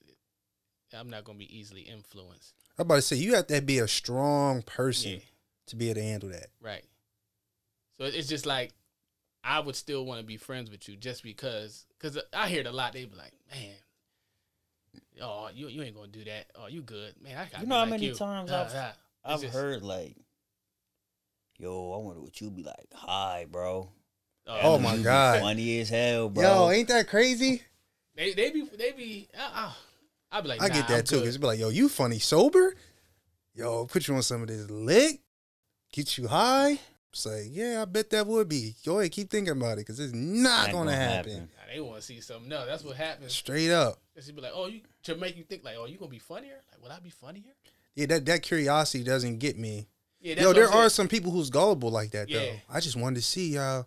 [0.99, 2.55] I'm not going to be easily influenced.
[2.79, 5.19] I was about to say, you have to be a strong person Yeah.
[5.67, 6.47] to be able to handle that.
[6.63, 6.85] Right.
[7.99, 8.73] So it's just like,
[9.43, 12.67] I would still want to be friends with you just because, because I hear it
[12.67, 12.93] a lot.
[12.93, 13.75] They be like, man,
[15.23, 16.47] oh, you, you ain't going to do that.
[16.55, 17.15] Oh, you good.
[17.23, 20.17] Man, I got You know how many times I've- It's I've just- heard like,
[21.59, 22.89] yo, I wonder what you be like.
[22.95, 23.91] Hi, bro.
[24.47, 25.41] Oh, That my God.
[25.41, 26.43] funny as hell, bro.
[26.43, 27.63] Yo, ain't that crazy?
[28.17, 29.29] They they be they be.
[29.39, 29.73] Uh, uh,
[30.33, 31.17] I'd be like, I nah, get I'm that too.
[31.19, 31.25] good.
[31.27, 32.75] Cause be like, yo, you funny sober?
[33.55, 35.21] Yo, put you on some of this lick,
[35.93, 36.79] get you high.
[37.13, 38.77] It's like, yeah, I bet that would be.
[38.87, 41.33] Go ahead, keep thinking about it, cause it's not Ain't gonna, gonna happen.
[41.33, 41.49] happen.
[41.57, 43.33] Nah, they want to see something No, That's what happens.
[43.33, 43.99] Straight up.
[44.15, 46.61] They be like, oh, you to make you think like, oh, you gonna be funnier?
[46.71, 47.53] Like, will I be funnier?
[47.97, 49.89] Yeah, that that curiosity doesn't get me.
[50.21, 52.53] Yeah, Yo, there I'm are some people who's gullible like that though.
[52.69, 53.87] I just wanted to see y'all.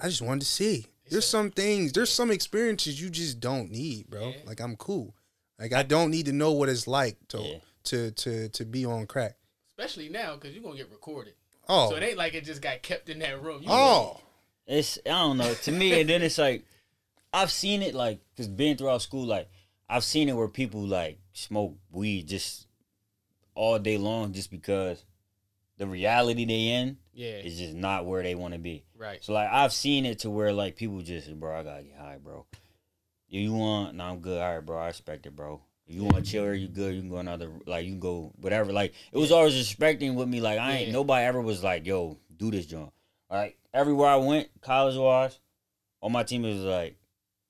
[0.00, 0.86] I just wanted to see.
[1.10, 4.28] There's some things, there's some experiences you just don't need, bro.
[4.28, 4.36] Yeah.
[4.46, 5.14] Like I'm cool.
[5.58, 7.58] Like I don't need to know what it's like to Yeah.
[7.84, 9.36] to to to be on crack.
[9.76, 11.34] especially now because you're gonna get recorded.
[11.68, 13.62] Oh, So it ain't like it just got kept in that room.
[13.62, 14.20] You oh,
[14.66, 15.54] It's I don't know.
[15.54, 16.64] To me, and then it's like
[17.32, 19.48] I've seen it like because being throughout school, like
[19.88, 22.66] I've seen it where people like smoke weed just
[23.54, 25.04] all day long just because
[25.78, 28.84] the reality they in yeah, is just not where they want to be.
[28.96, 29.22] right.
[29.24, 32.18] So like I've seen it to where like people just bro, I gotta get high,
[32.22, 32.46] bro.
[33.28, 34.40] You want, no, I'm good.
[34.40, 35.60] All right, bro, I respect it, bro.
[35.86, 36.94] You want to chill here, you good.
[36.94, 38.72] You can go another, like you can go whatever.
[38.72, 40.40] Like it was always respecting with me.
[40.40, 42.92] Like I ain't nobody ever was like, yo, do this, joint.
[43.30, 45.38] All right, everywhere I went, college wise,
[46.00, 46.96] all my teammates was like,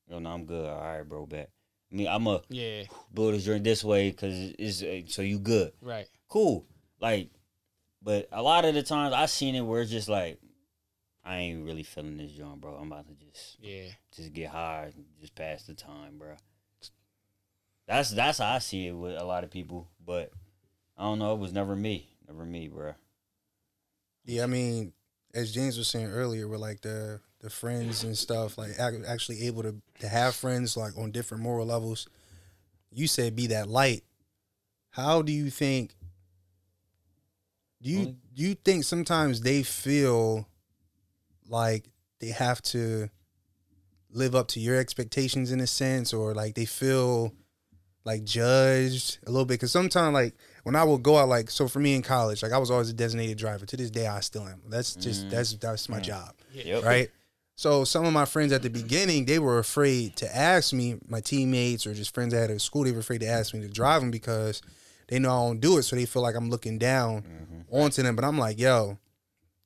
[0.08, 0.68] yo, no, I'm good.
[0.68, 1.50] All right, bro, bet.
[1.92, 5.38] I mean, I'm a Yeah, build this joint this way because it's uh, so you
[5.38, 6.08] good right.
[6.28, 6.66] cool.
[7.00, 7.30] Like,
[8.02, 10.40] but a lot of the times I seen it where it's just like,
[11.24, 12.74] I ain't really feeling this joint, bro.
[12.74, 16.34] I'm about to just Yeah, just get high, and just pass the time, bro.
[17.86, 20.30] That's that's how I see it with a lot of people, but
[20.96, 21.34] I don't know.
[21.34, 22.94] It was never me, never me, bro.
[24.24, 24.44] yeah.
[24.44, 24.92] I mean,
[25.34, 29.62] as James was saying earlier, with like the the friends and stuff, like actually able
[29.62, 32.08] to to have friends like on different moral levels.
[32.90, 34.04] You said be that light.
[34.90, 35.94] How do you think?
[37.82, 40.48] Do you do you think sometimes they feel
[41.48, 43.10] like they have to
[44.10, 47.34] live up to your expectations in a sense, or like they feel
[48.04, 49.54] like judged a little bit?
[49.54, 50.34] Because sometimes, like
[50.64, 52.90] when I would go out, like so for me in college, like I was always
[52.90, 53.66] a designated driver.
[53.66, 54.60] To this day, I still am.
[54.68, 55.30] That's just Mhm.
[55.30, 56.04] that's that's my Mm.
[56.04, 56.84] job Yep.
[56.84, 57.10] right?
[57.56, 61.20] So some of my friends at the beginning, they were afraid to ask me, my
[61.20, 63.68] teammates or just friends I had at school, they were afraid to ask me to
[63.68, 64.60] drive them because
[65.06, 65.84] they know I don't do it.
[65.84, 67.64] So they feel like I'm looking down Mhm.
[67.82, 68.16] onto them.
[68.16, 68.98] But I'm like, yo,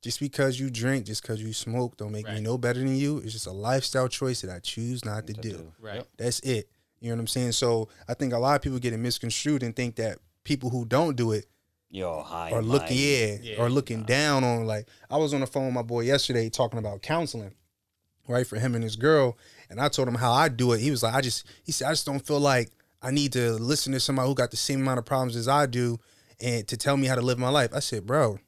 [0.03, 3.19] just because you drink, just because you smoke, don't make me no better than you.
[3.19, 5.51] It's just a lifestyle choice that I choose not to To do.
[5.51, 5.73] do.
[5.81, 6.05] Right.
[6.19, 6.69] That's it.
[7.01, 7.53] You know what I'm saying?
[7.53, 10.85] So I think a lot of people get it misconstrued and think that people who
[10.85, 11.47] don't do it
[11.91, 12.51] Yo, high.
[12.51, 12.95] or looking mighty.
[12.97, 13.63] yeah, Yeah.
[13.63, 16.79] or looking down on like I was on the phone with my boy yesterday talking
[16.79, 17.55] about counseling,
[18.27, 19.39] right, for him and his girl,
[19.71, 20.81] and I told him how I do it.
[20.81, 22.71] He was like, I just he said I just don't feel like
[23.01, 25.67] I need to listen to somebody who got the same amount of problems as I
[25.67, 25.99] do
[26.41, 27.71] and to tell me how to live my life.
[27.73, 28.39] I said, bro,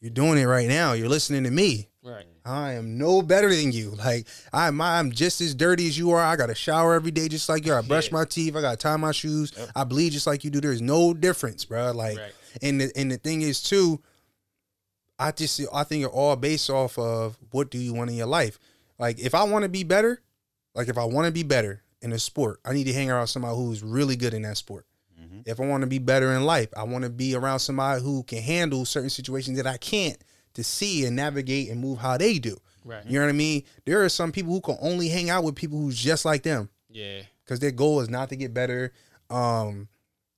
[0.00, 0.92] you're doing it right now.
[0.92, 1.88] You're listening to me.
[2.04, 2.26] Right.
[2.44, 3.92] I am no better than you.
[3.92, 6.20] Like I'm, I'm just as dirty as you are.
[6.20, 7.72] I got to shower every day just like you.
[7.74, 8.18] I brush Yeah.
[8.18, 8.54] my teeth.
[8.56, 9.52] I got to tie my shoes.
[9.56, 9.70] Yep.
[9.74, 10.60] I bleed just like you do.
[10.60, 11.92] There's no difference, bro.
[11.92, 12.32] Like, Right.
[12.60, 14.02] and the, and the thing is too,
[15.18, 18.26] I just I think it all based off of what do you want in your
[18.26, 18.58] life.
[18.98, 20.20] Like if I want to be better,
[20.74, 23.28] like if I want to be better in a sport, I need to hang around
[23.28, 24.84] somebody who's really good in that sport.
[25.18, 25.42] Mhm.
[25.46, 28.24] If I want to be better in life, I want to be around somebody who
[28.24, 30.18] can handle certain situations that I can't
[30.54, 32.56] to see and navigate and move how they do.
[32.84, 33.04] Right.
[33.06, 33.62] You know what I mean?
[33.86, 36.68] There are some people who can only hang out with people who's just like them
[36.90, 37.22] Yeah.
[37.44, 38.92] because their goal is not to get better.
[39.30, 39.88] Um,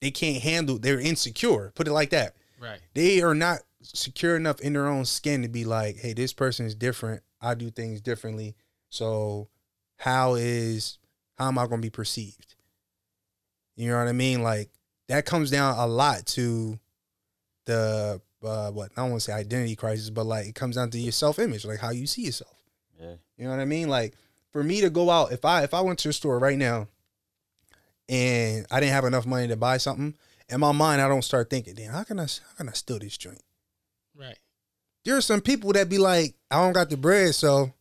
[0.01, 0.79] they can't handle.
[0.79, 1.73] They're insecure.
[1.75, 2.37] Put it like that.
[2.61, 2.81] Right.
[2.95, 6.67] They are not secure enough in their own skin to be like, "Hey, this person
[6.67, 7.23] is different.
[7.41, 8.57] I do things differently.
[8.91, 9.49] So,
[9.97, 10.99] how is
[11.39, 12.55] how am I going to be perceived?"
[13.77, 14.43] You know what I mean?
[14.43, 14.71] Like
[15.09, 16.79] that comes down a lot to
[17.67, 20.91] the uh, what I don't want to say identity crisis, but like it comes down
[20.91, 22.55] to your self image, like how you see yourself.
[23.01, 23.14] Yeah.
[23.37, 23.89] You know what I mean?
[23.89, 24.14] Like
[24.53, 26.89] for me to go out, if I if I went to a store right now
[28.09, 30.14] and I didn't have enough money to buy something,
[30.49, 32.99] in my mind I don't start thinking, damn, how can I how can I steal
[32.99, 33.43] this joint?
[34.14, 34.39] Right.
[35.05, 37.72] There are some people that be like, I don't got the bread, so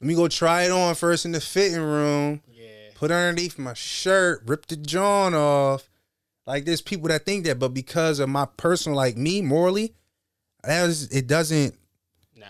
[0.00, 2.66] let me go try it on first in the fitting room, Yeah.
[2.94, 5.88] put underneath my shirt, rip the John off.
[6.46, 9.94] Like there's people that think that, but because of my personal, like me morally,
[10.62, 11.74] that is it doesn't
[12.36, 12.46] Nah.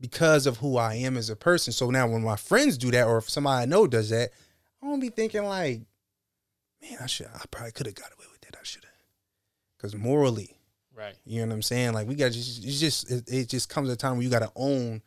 [0.00, 1.72] because of who I am as a person.
[1.72, 4.30] So now when my friends do that, or if somebody I know does that,
[4.82, 5.80] I won't be thinking like,
[6.82, 8.56] man, I should, I probably could have got away with that.
[8.58, 8.92] I should have,
[9.76, 10.56] because morally,
[10.96, 11.14] Right.
[11.24, 11.92] you know what I'm saying?
[11.92, 14.40] Like we got just, it's just, it, it just comes a time where you got
[14.40, 15.02] to own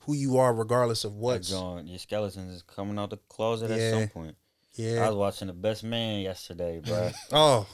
[0.00, 1.50] who you are, regardless of That what's.
[1.50, 4.36] John, your skeletons is coming out the closet at some point.
[4.78, 7.10] I was watching The Best Man yesterday, bro.
[7.32, 7.66] Oh,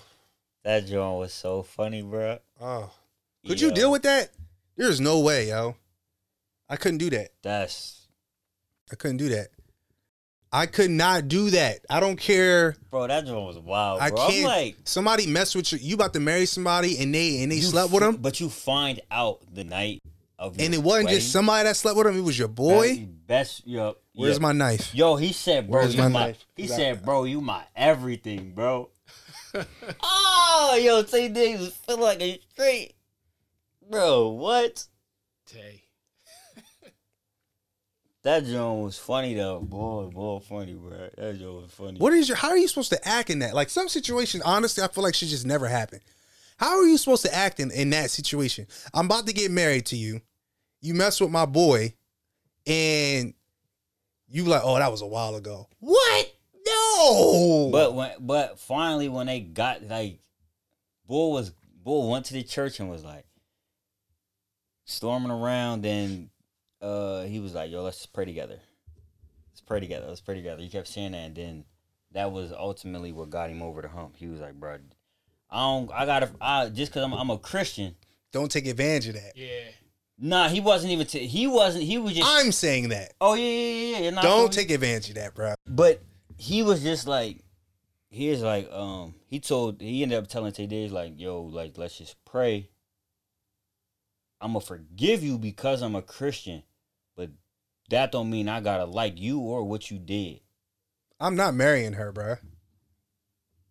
[0.64, 2.38] that John was so funny, bro.
[2.60, 2.90] oh.
[3.46, 4.30] Could you deal with that?
[4.76, 5.74] There's no way, yo.
[6.68, 7.30] I couldn't do that.
[7.42, 8.06] That's
[8.90, 9.48] I couldn't do that.
[10.54, 11.80] I could not do that.
[11.90, 12.76] I don't care.
[12.90, 13.06] bro.
[13.08, 14.06] That John was wild, bro.
[14.06, 14.44] I I'm can't.
[14.46, 15.78] like, somebody mess with you.
[15.80, 18.48] You about to marry somebody and they and they slept with f- him, but you
[18.48, 20.02] find out the night
[20.38, 22.16] of, and it wasn't wedding, just somebody that slept with him.
[22.18, 23.08] It was your best- boy.
[23.26, 24.42] Best, yo, Where's yeah.
[24.42, 24.94] my knife?
[24.94, 26.20] Yo, he said, bro, Where's you my my.
[26.26, 26.46] knife?
[26.56, 28.90] He Cause I- said, bro, you my everything, bro.
[30.02, 32.94] oh, yo, Taye Diggs was feeling like a straight,
[33.90, 34.28] bro.
[34.28, 34.86] What?
[35.50, 35.80] Taye.
[38.22, 41.08] That joint was funny though, boy, boy, funny, bro.
[41.18, 41.98] That joint was funny.
[41.98, 42.36] What is your?
[42.36, 43.52] How are you supposed to act in that?
[43.52, 45.98] Like some situations, honestly, I feel like should just never happen.
[46.56, 48.68] How are you supposed to act in, in that situation?
[48.94, 50.20] I'm about to get married to you.
[50.80, 51.94] You mess with my boy,
[52.64, 53.34] and
[54.32, 55.68] you like, oh, that was a while ago.
[55.78, 56.34] What?
[56.66, 57.68] No.
[57.70, 60.20] But when, but finally, when they got like,
[61.06, 61.52] Bull was
[61.84, 63.26] Bull went to the church and was like
[64.84, 65.82] storming around.
[65.82, 66.30] Then
[66.80, 68.58] uh, he was like, "Yo, let's just pray together.
[69.50, 70.06] Let's pray together.
[70.08, 71.64] Let's pray together." He kept saying that, and then
[72.12, 74.16] that was ultimately what got him over the hump.
[74.16, 74.78] He was like, "Bro,
[75.50, 75.90] I don't.
[75.92, 76.30] I gotta.
[76.40, 77.96] I just because I'm, I'm a Christian.
[78.32, 79.32] don't take advantage of that.
[79.34, 79.68] Yeah.
[80.24, 81.04] Nah, he wasn't even.
[81.04, 81.82] T- he wasn't.
[81.82, 82.30] He was just.
[82.30, 83.12] I'm saying that.
[83.20, 83.98] oh yeah, yeah, yeah.
[84.04, 84.10] yeah.
[84.10, 85.54] Nah, Don't take advantage of that, bro.
[85.66, 86.00] But
[86.38, 87.38] he was just like,
[88.08, 91.76] he was like, um, he told, he ended up telling Taye Diggs like, yo, like,
[91.76, 92.70] let's just pray.
[94.40, 96.62] I'm gonna forgive you because I'm a Christian,
[97.16, 97.30] but
[97.90, 100.38] that don't mean I gotta like you or what you did.
[101.18, 102.36] I'm not marrying her, bro.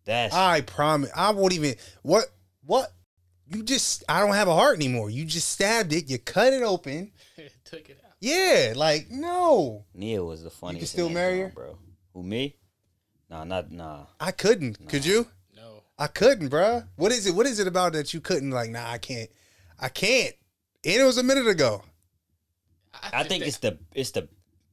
[0.04, 1.10] That's I promise.
[1.16, 1.76] I won't even.
[2.02, 2.26] What?
[2.66, 2.92] What?
[3.48, 4.04] You just.
[4.08, 5.10] I don't have a heart anymore.
[5.10, 6.08] You just stabbed it.
[6.08, 7.12] You cut it open.
[7.64, 8.12] Took it out.
[8.20, 8.72] Yeah.
[8.76, 9.84] Like no.
[9.94, 10.92] Nia was the funniest.
[10.92, 11.54] still in that marry joint, her?
[11.54, 11.78] bro?
[12.14, 12.56] Who me?
[13.28, 14.06] Nah, not nah.
[14.20, 14.88] I couldn't.
[14.88, 15.26] Could you?
[15.56, 15.82] No.
[15.98, 16.84] I couldn't, bro.
[16.96, 17.34] What is it?
[17.34, 18.50] What is it about that you couldn't?
[18.50, 19.30] Like, nah, I can't.
[19.78, 20.34] I can't.
[20.84, 21.82] And it was a minute ago.
[22.94, 24.28] I think that- it's the it's the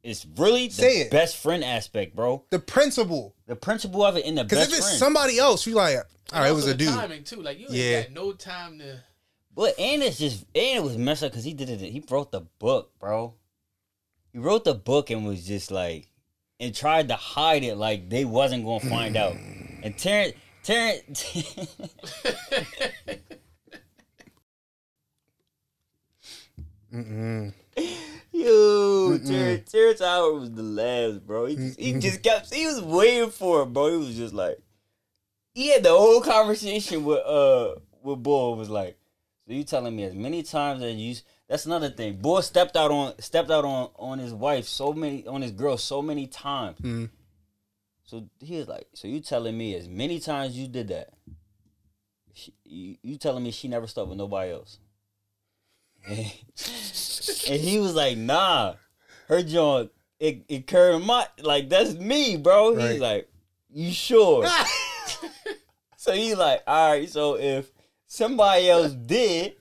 [0.09, 1.11] it's really the Say it.
[1.11, 2.43] best friend aspect, bro.
[2.49, 3.35] The principle.
[3.47, 4.49] The principle of it in the best.
[4.49, 4.99] Because best if it's friend.
[4.99, 5.97] somebody else, you like,
[6.33, 6.89] all right, it was a the dude.
[6.89, 7.41] Timing too.
[7.41, 8.01] Like you ain't Yeah.
[8.03, 8.99] got no time to.
[9.55, 11.79] But and it's just and it was messed up because he did it.
[11.79, 13.33] He wrote the book, bro.
[14.31, 16.07] He wrote the book and was just like,
[16.59, 19.35] and tried to hide it like they wasn't gonna find out.
[19.81, 21.23] And Terrence, Terrence,
[26.93, 27.53] Mm-mm.
[28.31, 31.45] yo, Terrence, Terrence Howard was the last, bro.
[31.45, 33.91] He just, he just kept, he was waiting for it, bro.
[33.91, 34.59] He was just like,
[35.53, 38.97] he had the whole conversation with uh with Bull was like,
[39.45, 41.15] so you telling me as many times as you.
[41.47, 42.17] That's another thing.
[42.21, 45.77] Bull stepped out on stepped out on on his wife so many on his girl
[45.77, 46.79] so many times.
[46.79, 47.09] Mm.
[48.03, 51.09] So he was like, so you telling me as many times you did that?
[52.33, 54.79] She, you, you telling me she never slept with nobody else?
[57.49, 58.75] and he was like, nah,
[59.27, 62.75] her joint it it curved my like that's me, bro.
[62.75, 62.91] Right.
[62.91, 63.29] He's like,
[63.71, 64.47] you sure?
[65.97, 67.09] so he's like, all right.
[67.09, 67.71] So if
[68.07, 69.55] somebody else did,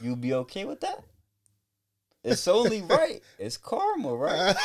[0.00, 1.02] you be okay with that?
[2.24, 3.22] It's only right.
[3.38, 4.56] It's karma, right?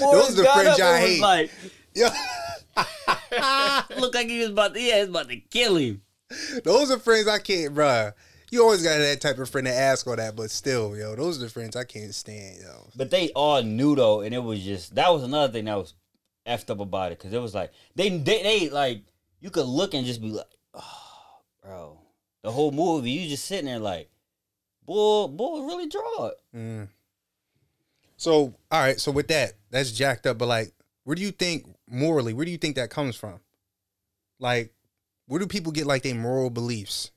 [0.00, 1.20] Those are the got friends I hate.
[1.20, 1.50] Like,
[1.94, 2.12] Yeah.
[3.98, 6.02] look like he was about to, yeah, he was about to kill him.
[6.64, 8.12] Those are friends I can't, bruh.
[8.52, 11.38] You always got that type of friend to ask all that, but still, yo, those
[11.38, 12.86] are the friends I can't stand, yo.
[12.94, 15.94] But they all knew though, and it was just that was another thing that was
[16.46, 19.04] effed up about it because it was like they, they they like
[19.40, 20.44] you could look and just be like,
[20.74, 21.98] oh, bro,
[22.42, 24.10] the whole movie you just sitting there like,
[24.84, 26.34] boy, boy, really draw it.
[26.54, 26.88] Mm.
[28.18, 29.00] So, all right.
[29.00, 30.36] So with that, that's jacked up.
[30.36, 30.74] But like,
[31.04, 32.34] where do you think morally?
[32.34, 33.40] Where do you think that comes from?
[34.38, 34.74] Like,
[35.26, 37.10] where do people get like their moral beliefs,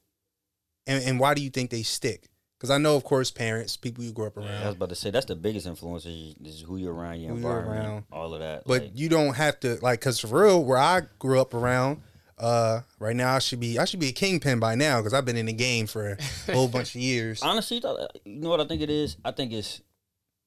[0.88, 2.30] and and why do you think they stick?
[2.58, 4.96] Because I know, of course, parents, people you grew up around, I was about to
[4.96, 8.04] say that's the biggest influence is, is who you're around, your Who you're environment, around.
[8.14, 8.64] all of that.
[8.66, 10.00] but like, you don't have to like.
[10.00, 12.02] Because for real, where I grew up around,
[12.40, 15.26] uh, right now I should be I should be a kingpin by now because I've
[15.26, 16.18] been in the game for
[16.48, 17.42] a whole bunch of years.
[17.44, 19.18] honestly, though, you know what I think it is?
[19.26, 19.82] I think it's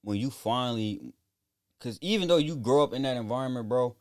[0.03, 1.13] when you finally,
[1.79, 3.95] because even though you grow up in that environment, bro,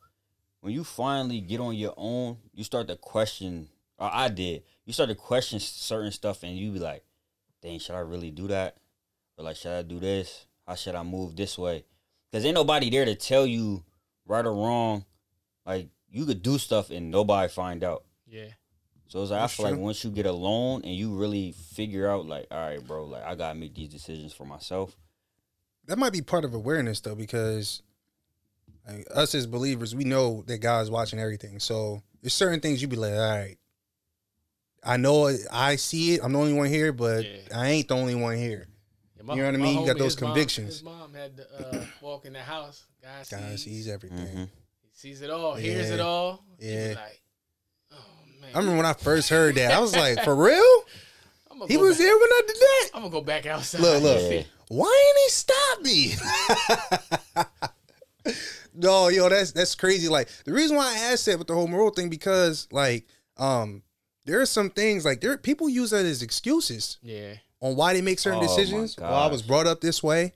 [0.62, 3.68] when you finally get on your own, you start to question.
[3.98, 4.62] Or I did.
[4.88, 7.04] You start to question certain stuff, and you be like,
[7.60, 8.78] "Dang, should I really do that?
[9.36, 10.46] Or like, should I do this?
[10.66, 11.84] How should I move this way?"
[12.30, 13.84] Because ain't nobody there to tell you
[14.24, 15.04] right or wrong.
[15.66, 18.04] Like you could do stuff and nobody find out.
[18.26, 18.48] Yeah.
[19.08, 22.08] So it's like That's I feel like once you get alone and you really figure
[22.08, 24.96] out like, all right, bro, like I gotta make these decisions for myself.
[25.84, 27.82] that might be part of awareness though, because
[28.88, 31.60] like, us as believers, we know that God's watching everything.
[31.60, 33.57] So there's certain things you be like, all right,
[34.84, 36.20] I know I see it.
[36.22, 37.36] I'm the only one here, but Yeah.
[37.54, 38.68] I ain't the only one here.
[39.16, 39.80] Yeah, my- You know what I my mean?
[39.80, 40.68] You got those his mom- convictions.
[40.74, 42.84] his mom had to uh, walk in the house.
[43.02, 44.18] God sees, God sees everything.
[44.26, 44.42] Mm-hmm.
[44.44, 44.48] he
[44.92, 46.42] sees it all, hears it all.
[46.58, 46.94] Yeah.
[46.96, 47.20] like,
[47.92, 47.96] oh
[48.40, 48.50] man.
[48.54, 50.82] I remember when I first heard that, I was like, for real?
[51.50, 52.88] I'm gonna He go was back, there when I did that?
[52.94, 53.80] I'm gonna go back outside.
[53.80, 54.32] Look, look.
[54.32, 54.42] Yeah.
[54.68, 56.14] Why ain't he stop me?
[58.74, 60.08] no, yo, that's that's crazy.
[60.08, 63.06] Like the reason why I asked that with the whole moral thing because like
[63.38, 63.82] um
[64.28, 67.34] there are some things like there people use that as excuses Yeah.
[67.60, 68.96] on why they make certain Oh, my decisions.
[68.98, 70.34] Well, oh, I was brought up this way.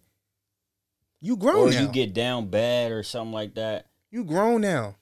[1.20, 1.80] You grown Or now.
[1.82, 3.86] you get down bad or something like that.
[4.11, 4.97] you grown now.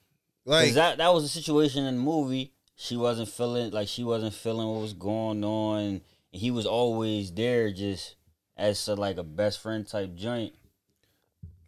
[0.45, 2.51] Cause Like that that was a situation in the movie.
[2.75, 5.79] She wasn't feeling like she wasn't feeling what was going on.
[5.79, 8.15] And he was always there, just
[8.57, 10.53] as a, like a best friend type joint,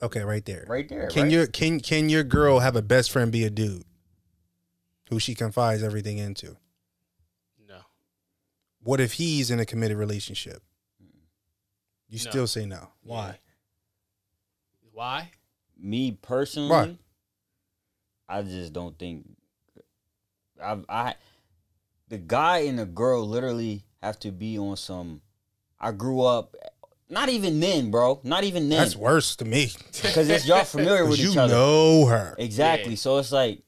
[0.02, 0.66] okay, right there.
[0.68, 1.08] right there.
[1.08, 1.32] Can right?
[1.32, 3.84] your can can your girl have a best friend be a dude
[5.10, 6.58] who she confides everything into?
[8.86, 8.90] No.
[8.90, 10.62] What if he's in a committed relationship?
[12.10, 12.30] You No.
[12.32, 12.90] still say no.
[13.02, 13.40] Why?
[14.92, 15.32] Why?
[15.76, 16.98] me personally, Right.
[18.30, 19.26] I just don't think
[20.62, 21.16] I I
[22.08, 25.22] the guy and the girl literally have to be on some
[25.80, 26.56] I grew up
[27.10, 28.22] not even then, bro.
[28.24, 28.80] Not even then.
[28.80, 29.72] That's worse to me.
[30.02, 31.54] Because it's y'all familiar with Because each you other.
[31.54, 32.36] know her.
[32.40, 32.92] Exactly.
[32.92, 32.98] Yeah.
[32.98, 33.62] So it's like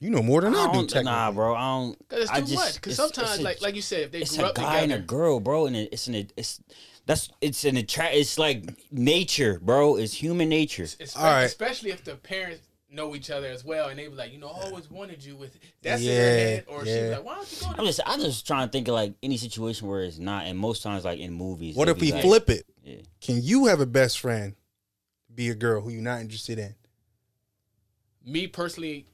[0.00, 0.72] You know more than I, I do.
[0.72, 1.12] don't, Technically.
[1.12, 1.54] nah, bro.
[1.54, 2.74] I don't Because it's I too just- much.
[2.76, 4.62] Because sometimes, it's a- like like you said, if they it's grew a up guy
[4.80, 6.60] together, and a girl, bro, and it, it's an it's
[7.06, 8.14] that's it's an attract.
[8.14, 9.96] It's like nature, bro.
[9.96, 10.84] It's human nature.
[10.84, 11.42] espe- All right.
[11.44, 14.48] especially if the parents know each other as well, and they be like, you know,
[14.48, 17.02] I always wanted you with that's in Yeah, her head, or yeah.
[17.02, 17.72] be like, why don't you go?
[17.74, 20.46] To I'm just I'm just trying to think of like any situation where it's not,
[20.46, 21.76] and most times like in movies.
[21.76, 22.64] What if we like- flip it?
[22.82, 22.96] Yeah.
[23.20, 24.54] Can you have a best friend
[25.34, 26.74] be a girl who you're not interested in,
[28.24, 29.06] me personally,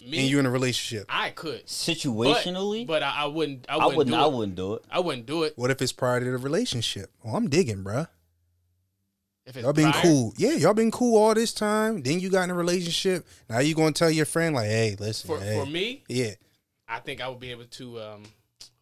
[0.00, 1.06] me, and you're in a relationship?
[1.08, 3.66] I could Situationally, but I, I wouldn't.
[3.68, 3.96] I I wouldn't.
[3.96, 4.14] wouldn't.
[4.16, 4.32] do I it.
[4.32, 4.84] wouldn't do it.
[4.90, 7.10] I wouldn't do it What if it's prior to the relationship?
[7.24, 8.08] Oh, I'm digging, bruh.
[9.46, 10.02] if it's Y'all been prior.
[10.02, 10.34] cool.
[10.36, 12.02] Yeah, y'all been cool all this time.
[12.02, 13.26] Then you got in a relationship.
[13.48, 15.58] Now you gonna tell your friend like, hey, listen, For hey.
[15.58, 16.32] for me, yeah.
[16.88, 18.00] I think I would be able to.
[18.00, 18.22] um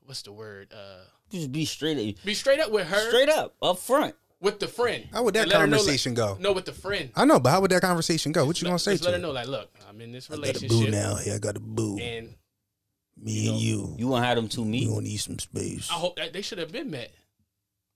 [0.04, 0.72] What's the word?
[0.72, 4.14] Uh Just be straight, Be straight up with her, straight up, up front.
[4.40, 5.06] With the friend.
[5.12, 6.36] How would that And let her know, like- conversation go?
[6.40, 7.10] No, with the friend.
[7.14, 8.44] I know, but how would that conversation go?
[8.44, 9.26] What you gonna say Just to let her her?
[9.26, 11.14] know, like, look, I'm in this I got a boo relationship, now.
[11.16, 11.98] Hey, I got a boo.
[11.98, 12.34] and
[13.18, 13.94] Me and you.
[13.98, 15.88] You gonna have them two We You gonna need some space.
[15.90, 17.10] I hope that they should have been met.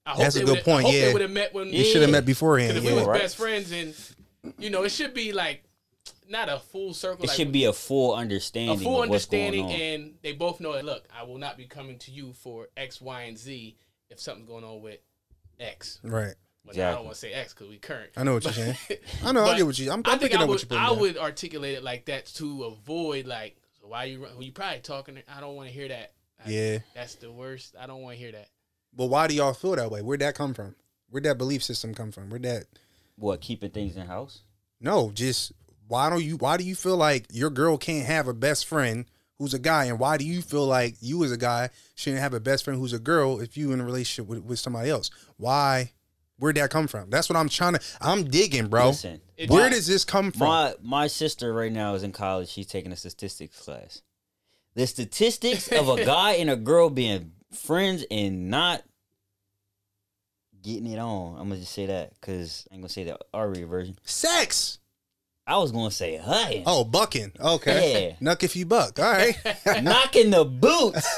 [0.06, 1.06] I hope That's a good point, yeah.
[1.06, 2.12] they would have met when You should have Yeah.
[2.12, 2.70] met beforehand.
[2.74, 2.94] Because if Yeah.
[2.94, 3.20] we was Right.
[3.20, 3.94] best friends, and
[4.58, 5.64] you know, it should be like
[6.26, 7.24] not a full circle.
[7.24, 8.78] It like, should be a full understanding.
[8.80, 9.70] a full of what's going understanding, on.
[9.72, 10.86] and they both know that.
[10.86, 13.76] Look, I will not be coming to you for X, Y, and Z
[14.08, 15.00] if something's going on with
[15.60, 16.00] X.
[16.02, 16.34] Right.
[16.64, 18.10] But I don't want to say X because we current.
[18.16, 18.76] I know what you're saying.
[19.24, 19.42] I know.
[19.44, 19.90] I But get what you.
[19.90, 21.00] I'm, I I'm think picking I what would, you're putting I down.
[21.00, 25.18] would articulate it like that to avoid like, so why you you probably talking?
[25.28, 26.12] I don't want to hear that.
[26.44, 26.78] I- Yeah.
[26.94, 27.74] that's the worst.
[27.80, 28.48] I don't want to hear that.
[28.94, 30.02] But why do y'all feel that way?
[30.02, 30.74] Where'd that come from?
[31.08, 32.28] Where'd that belief system come from?
[32.30, 32.64] Where'd that?
[33.16, 34.40] what keeping things in house?
[34.80, 35.52] No, just
[35.88, 36.36] why don't you?
[36.36, 39.04] Why do you feel like your girl can't have a best friend
[39.40, 42.34] who's a guy, and why do you feel like you as a guy shouldn't have
[42.34, 45.10] a best friend who's a girl if you in a relationship with, with somebody else?
[45.38, 45.92] Why?
[46.38, 47.08] Where'd that come from?
[47.10, 47.80] That's what I'm trying to.
[48.02, 48.88] I'm digging, bro.
[48.88, 50.46] Listen, Where does this come from?
[50.48, 52.48] my my sister right now is in college.
[52.48, 54.02] She's taking a statistics class.
[54.74, 58.82] The statistics of a guy and a girl being friends and not
[60.62, 61.36] getting it on.
[61.38, 63.98] I'm gonna just say that because I'm gonna say the R-rated version.
[64.04, 64.79] Sex.
[65.46, 66.62] I was gonna say hunting.
[66.66, 67.32] Oh, bucking.
[67.40, 68.16] Okay.
[68.20, 68.26] Yeah.
[68.34, 68.98] Nuck if you buck.
[68.98, 69.34] All right.
[69.82, 71.08] knocking the boots.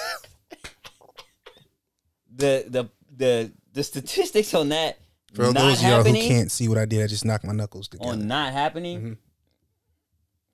[2.35, 4.99] the the the the statistics on that
[5.35, 7.53] For not those of y'all who can't see what I did, I just knocked my
[7.53, 8.11] knuckles together.
[8.11, 9.01] on not happening.
[9.03, 9.17] Mhm.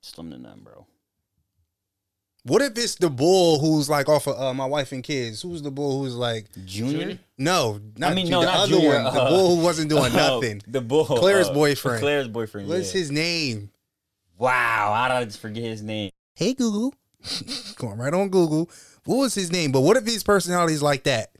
[0.01, 0.85] Slim to none, bro.
[2.43, 5.41] What if it's the bull who's like off of uh, my wife and kids?
[5.41, 6.99] Who's the bull who's like Junior.
[6.99, 7.19] Junior?
[7.37, 9.63] no, not I mean, Ju- no, the not other Junior, one, the uh, bull who
[9.63, 10.61] wasn't doing nothing.
[10.67, 11.05] the bull.
[11.05, 11.99] Claire's uh, boyfriend.
[12.01, 12.69] Claire's boyfriend.
[12.69, 12.99] What's yeah.
[12.99, 13.71] his name?
[14.37, 16.11] Wow, how did I just forget his name?
[16.35, 16.93] Hey Google,
[17.75, 18.69] going right on Google.
[19.03, 19.71] What was his name?
[19.73, 21.31] But what if his personality is like that?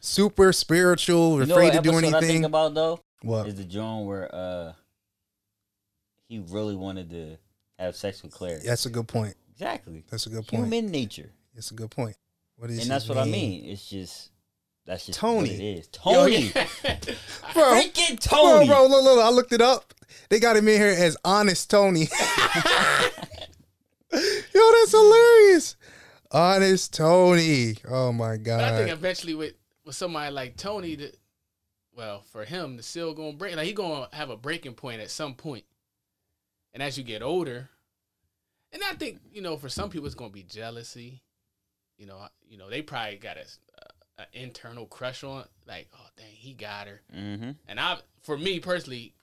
[0.00, 2.44] Super spiritual, You know afraid what to do episode I think anything.
[2.44, 3.48] about though What?
[3.48, 4.72] is the joint where uh
[6.28, 7.38] he really wanted to
[7.78, 8.60] have sex with Claire.
[8.64, 9.34] That's a good point.
[9.54, 10.04] Exactly.
[10.10, 10.64] That's a good point.
[10.64, 11.30] Human nature.
[11.54, 12.16] That's a good point.
[12.56, 13.64] What is and that's his what I mean.
[13.64, 14.30] It's just
[14.86, 15.50] that's just Tony.
[15.50, 15.88] what it is.
[16.04, 16.52] Yo, Tony.
[16.54, 16.66] yeah.
[17.54, 18.66] Bro, Freaking Tony.
[18.66, 19.94] Bro, bro, look, look, I looked it up.
[20.28, 22.00] They got him in here as Honest Tony.
[24.12, 25.76] Yo, that's hilarious.
[26.30, 27.76] Honest Tony.
[27.88, 31.16] Oh my But I think eventually with with somebody like Tony, that
[31.96, 33.56] well, for him, the seal gonna break.
[33.56, 35.64] Like he gonna have a breaking point at some point.
[36.72, 37.70] And as you get older,
[38.74, 41.22] and I think you know, for some people, it's gonna be jealousy.
[41.96, 43.44] You know, you know, they probably got a,
[44.18, 47.00] a, a internal crush on, like, oh dang, he got her.
[47.16, 47.50] Mm-hmm.
[47.68, 49.14] And I, for me personally,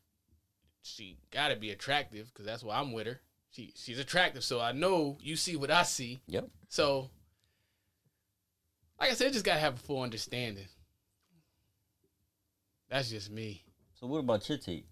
[0.81, 3.19] she got to be attractive because that's why I'm with her.
[3.51, 6.21] She she's attractive, so I know you see what I see.
[6.27, 6.47] Yep.
[6.69, 7.09] So,
[8.99, 10.67] like I said, just gotta have a full understanding.
[12.89, 13.63] That's just me.
[13.99, 14.85] So what about your take?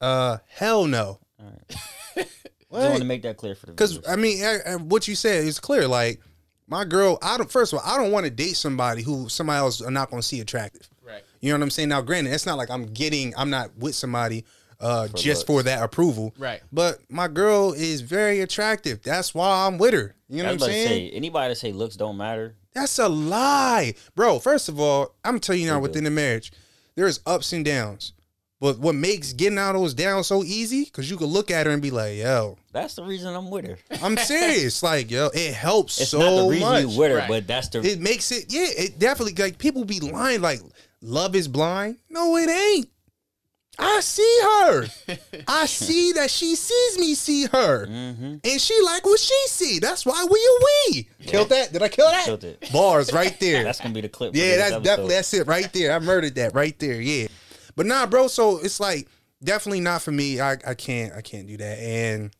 [0.00, 1.20] Uh, hell no.
[1.40, 2.28] All right.
[2.74, 4.00] I just want to make that clear for the Because.
[4.08, 5.86] I mean, I, I- what you said is clear.
[5.88, 6.20] Like
[6.66, 7.50] my girl, I don't.
[7.50, 10.20] First of all, I don't want to date somebody who somebody else are not going
[10.22, 10.88] to see attractive.
[11.02, 11.22] Right.
[11.40, 11.88] You know what I'm saying?
[11.90, 13.34] Now, granted, it's not like I'm getting.
[13.36, 14.44] I'm not with somebody
[14.80, 15.46] uh, For just looks.
[15.46, 16.34] for that approval.
[16.38, 16.62] Right.
[16.72, 19.02] But my girl is very attractive.
[19.02, 20.14] That's why I'm with her.
[20.28, 20.88] You know I what I'm saying?
[20.88, 22.56] say anybody that say looks don't matter.
[22.72, 24.38] That's a lie, bro.
[24.40, 26.50] First of all, I'm telling you now, within the marriage,
[26.96, 28.14] there's ups and downs.
[28.64, 30.84] But what makes getting out of those down so easy?
[30.86, 33.66] Because you can look at her and be like, "Yo, That's the reason I'm with
[33.66, 33.76] her.
[34.02, 36.82] I'm serious." like, yo, it helps It's so not the reason much.
[36.84, 37.28] you with her, Right.
[37.28, 40.60] but that's the It makes it, yeah, it definitely like people be lying like
[41.02, 41.98] love is blind.
[42.08, 42.88] No, it ain't.
[43.78, 44.86] I see her.
[45.46, 47.86] I see that she sees me see her.
[47.86, 48.36] mm-hmm.
[48.42, 49.78] And she like what she see.
[49.78, 51.08] That's why we a we.
[51.26, 51.70] Killed that?
[51.70, 52.24] Did I kill that?
[52.24, 52.66] Killed it.
[52.72, 53.62] Bars right there.
[53.64, 54.34] That's gonna be the clip.
[54.34, 54.84] yeah, that's episode.
[54.84, 55.92] definitely that's it right there.
[55.92, 56.98] I murdered that right there.
[56.98, 57.26] Yeah.
[57.76, 59.08] But nah, bro, so it's like
[59.42, 60.40] definitely not for me.
[60.40, 61.78] I, I can't I can't do that.
[61.78, 62.30] And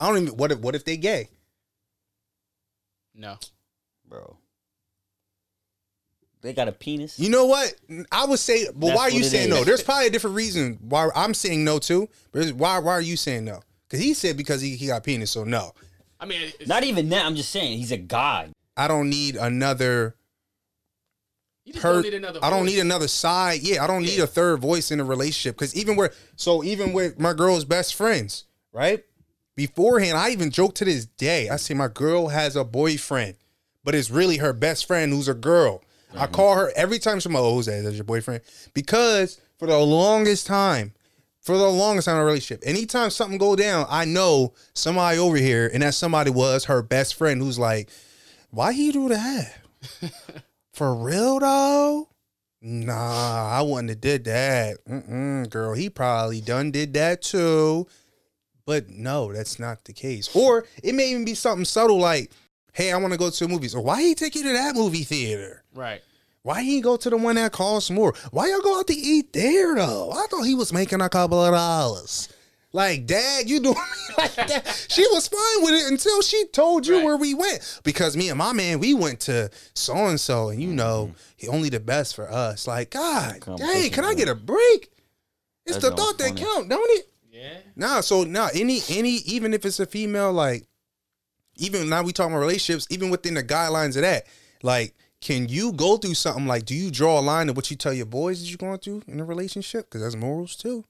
[0.00, 1.28] I don't even what if what if they gay?
[3.14, 3.36] No.
[4.08, 4.36] bro.
[6.42, 7.18] They got a penis.
[7.18, 7.74] You know what?
[8.12, 9.54] I would say, but That's why are you saying is.
[9.54, 9.64] no?
[9.64, 12.08] There's probably a different reason why I'm saying no too.
[12.32, 13.60] But why why are you saying no?
[13.88, 15.72] Because he said because he, he got penis, so no.
[16.20, 17.24] I mean, Not even that.
[17.24, 18.52] I'm just saying he's a god.
[18.76, 20.16] I don't need another.
[21.64, 22.40] You just per- don't need another.
[22.42, 23.62] I don't need another side.
[23.62, 25.56] Yeah, I don't need a third voice in a relationship.
[25.56, 29.02] Because even where, so even with my girl's best friends, right?
[29.56, 31.48] Beforehand, I even joke to this day.
[31.48, 33.36] I say my girl has a boyfriend,
[33.82, 35.82] but it's really her best friend who's a girl.
[36.12, 36.34] I mm-hmm.
[36.34, 37.82] call her every time somebody, oh, who's that?
[37.82, 38.42] That's your boyfriend?
[38.74, 40.92] Because for the longest time,
[41.40, 45.36] for the longest time in a relationship, anytime something go down, I know somebody over
[45.36, 47.90] here, and that somebody was her best friend who's like,
[48.50, 49.54] why he do that?
[50.74, 52.08] For real though?
[52.60, 54.84] Nah, I wouldn't have did that.
[54.86, 57.86] Mm-mm, girl, he probably done did that too.
[58.66, 60.34] But no, that's not the case.
[60.34, 62.32] Or it may even be something subtle like,
[62.72, 63.74] hey, I want to go to the movies.
[63.74, 65.62] Or why he take you to that movie theater?
[65.74, 66.02] Right.
[66.42, 68.12] Why he go to the one that costs more?
[68.30, 70.10] Why y'all go out to eat there though?
[70.10, 72.28] I thought he was making a couple of dollars.
[72.74, 73.76] Like, dad, you doing
[74.08, 74.86] me like that?
[74.90, 77.04] She was fine with it until she told you Right.
[77.04, 77.80] where we went.
[77.84, 81.46] Because me and my man, we went to so and so, and you know, he
[81.46, 82.66] only the best for us.
[82.66, 84.90] Like, God, dang, can I get a break?
[85.64, 87.08] It's That the joint thought that count, don't it?
[87.30, 87.58] Yeah.
[87.76, 90.66] Nah, so nah, any any even if it's a female, like
[91.56, 94.26] even now we talking about relationships, even within the guidelines of that,
[94.64, 97.76] like, can you go through something like do you draw a line of what you
[97.76, 99.86] tell your boys that you're going through in a relationship?
[99.86, 100.84] Because that's morals too.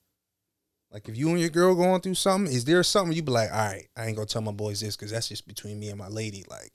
[0.95, 3.51] Like if you and your girl going through something, is there something you be like,
[3.51, 5.99] all right, I ain't gonna tell my boys this because that's just between me and
[5.99, 6.45] my lady.
[6.49, 6.71] Like,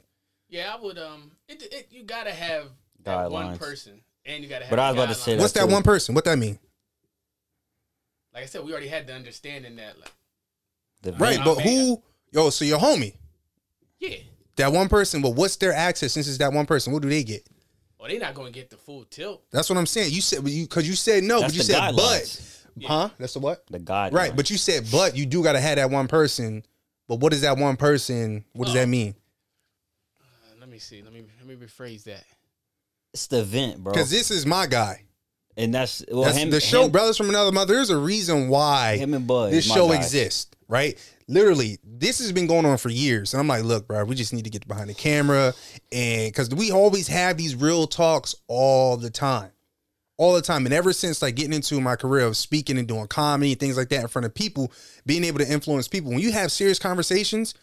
[0.49, 0.97] Yeah, I would.
[0.97, 2.65] Um, it, it you gotta have
[3.05, 4.71] that one person, and you gotta have.
[4.71, 5.23] But I was about to guidelines.
[5.23, 6.15] say what's That's that one person?
[6.15, 6.59] What that mean?
[8.33, 10.11] Like I said, we already had the understanding that, like,
[11.01, 11.67] The Right, but man.
[11.67, 12.03] who?
[12.31, 13.15] Yo, so your homie.
[13.99, 14.17] yeah,
[14.57, 16.91] That one person, but what's their access since it's that one person?
[16.91, 17.47] What do they get?
[17.97, 19.43] Well, they're not going to get the full tilt.
[19.49, 20.11] That's what I'm saying.
[20.11, 22.55] You said you because you said no, That's but you the said but.
[22.77, 22.87] Guidelines.
[22.87, 23.09] Huh?
[23.17, 23.63] That's the what?
[23.69, 24.13] The guide.
[24.13, 26.63] Right, but you said but you do gotta have that one person.
[27.07, 28.45] But what is that one person?
[28.53, 29.15] What does that mean?
[30.21, 30.25] Uh,
[30.59, 31.01] let me see.
[31.01, 32.23] Let me let me rephrase that.
[33.13, 33.91] it's the event, bro.
[33.93, 35.03] Because this is my guy.
[35.57, 37.73] and that's well, That's him, the show, him, Brothers from Another Mother.
[37.73, 39.51] There's a reason why Him and Bud.
[39.51, 39.95] this is my show guy.
[39.95, 40.97] exists, right?
[41.27, 44.33] Literally, this has been going on for years, and I'm like, look, bro, we just
[44.33, 45.53] need to get behind the camera,
[45.91, 49.51] and because we always have these real talks all the time,
[50.19, 53.07] all the time, and ever since like getting into my career of speaking and doing
[53.07, 54.69] comedy and things like that in front of people,
[55.05, 56.11] being able to influence people.
[56.11, 57.53] When you have serious conversations,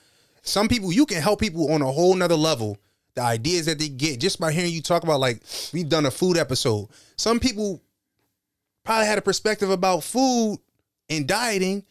[0.40, 2.78] some people you can help people on a whole nother level.
[3.14, 5.42] The ideas that they get just by hearing you talk about, like
[5.74, 6.88] we've done a food episode.
[7.16, 7.82] Some people
[8.84, 10.58] probably had a perspective about food
[11.10, 11.84] and dieting.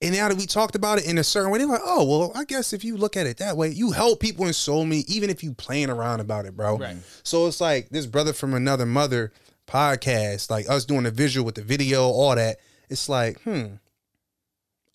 [0.00, 2.32] And now that we talked about it in a certain way, they're like, oh, well,
[2.34, 5.04] I guess if you look at it that way, you help people in so many,
[5.06, 6.78] even if you playing around about it, bro.
[6.78, 6.96] Right.
[7.22, 9.32] So it's like this brother from another mother
[9.72, 12.58] podcast, like us doing the visual with the video, all that.
[12.90, 13.74] It's like, hmm.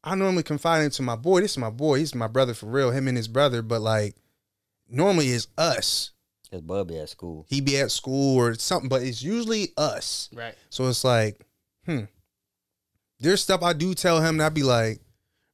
[0.03, 1.41] I normally confide into my boy.
[1.41, 1.99] This is my boy.
[1.99, 2.91] He's my brother for real.
[2.91, 4.15] Him and his brother, but like
[4.89, 6.11] normally it's us.
[6.51, 7.45] Cause Bud be at school.
[7.49, 10.29] He be at school or something, but it's usually us.
[10.33, 10.55] Right.
[10.69, 11.41] So it's like,
[11.85, 12.03] hmm.
[13.19, 15.01] There's stuff I do tell him, and I'd be like,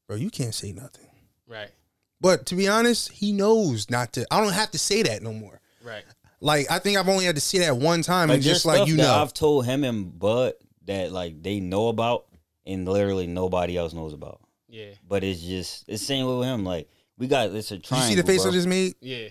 [0.08, 1.08] bro, you can't say nothing.
[1.48, 1.72] Right.
[2.20, 4.26] But to be honest, he knows not to.
[4.30, 5.62] I don't have to say that no more.
[5.84, 6.04] Right.
[6.44, 8.88] Like I think I've only had to see that one time, Like and just like
[8.88, 10.54] you know, I've told him and Bud
[10.86, 12.26] that like they know about,
[12.66, 14.42] and literally nobody else knows about.
[14.68, 14.90] Yeah.
[15.08, 16.66] But it's just it's same with him.
[16.66, 18.10] Like we got it's a Did you triangle.
[18.10, 18.52] see the face bro.
[18.52, 19.30] I just made, Yeah.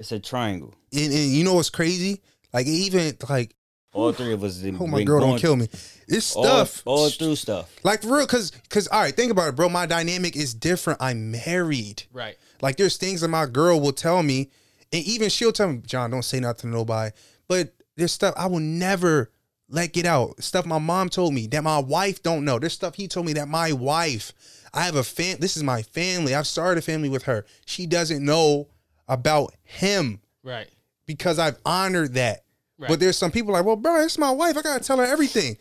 [0.00, 0.74] It's a triangle.
[0.92, 2.22] and, and you know what's crazy?
[2.52, 3.54] Like even like,
[3.92, 4.64] All three of us.
[4.64, 5.68] oh my girl, don't kill me.
[6.08, 6.82] It's all, stuff.
[6.86, 7.72] all through stuff.
[7.84, 9.68] Like for real, cause cause all right, think about it, bro.
[9.68, 11.00] My dynamic is different.
[11.02, 12.04] I'm married.
[12.12, 12.36] Right.
[12.62, 14.50] Like there's things that my girl will tell me,
[14.92, 17.14] and even she'll tell me, John, don't say nothing to nobody.
[17.48, 19.30] But there's stuff I will never
[19.68, 20.42] let get out.
[20.42, 22.58] Stuff my mom told me that my wife don't know.
[22.58, 24.32] There's stuff he told me that my wife.
[24.72, 25.38] I have a fam.
[25.40, 26.34] This is my family.
[26.34, 27.44] I've started a family with her.
[27.66, 28.68] She doesn't know
[29.08, 30.68] about him Right.
[31.06, 32.44] because I've honored that.
[32.78, 32.88] Right.
[32.88, 34.56] But there's some people like, well, bro, it's my wife.
[34.56, 35.56] I gotta tell her everything.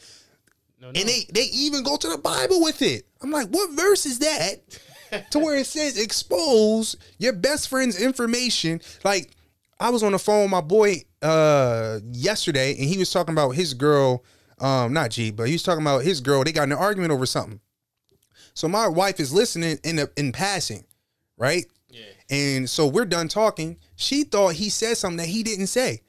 [0.80, 1.00] No, no.
[1.00, 3.08] And they they even go to the Bible with it.
[3.22, 4.58] I'm like, what verse is that?
[5.32, 8.82] to where it says expose your best friend's information.
[9.04, 9.32] Like,
[9.80, 13.52] I was on the phone with my boy uh yesterday, and he was talking about
[13.52, 14.24] his girl,
[14.60, 16.44] um, not G, but he was talking about his girl.
[16.44, 17.60] They got in an argument over something.
[18.54, 20.84] So my wife is listening in the, in passing,
[21.38, 21.66] right?
[21.90, 22.02] yeah.
[22.30, 23.78] And so we're done talking.
[23.96, 26.02] She thought he said something that he didn't say.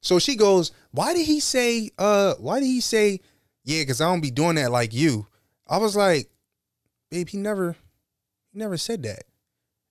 [0.00, 3.20] So she goes, Why did he say, uh, why did he say,
[3.64, 5.26] yeah, because I don't be doing that like you?
[5.68, 6.28] I was like,
[7.10, 7.76] babe, he never,
[8.52, 9.24] he never said that.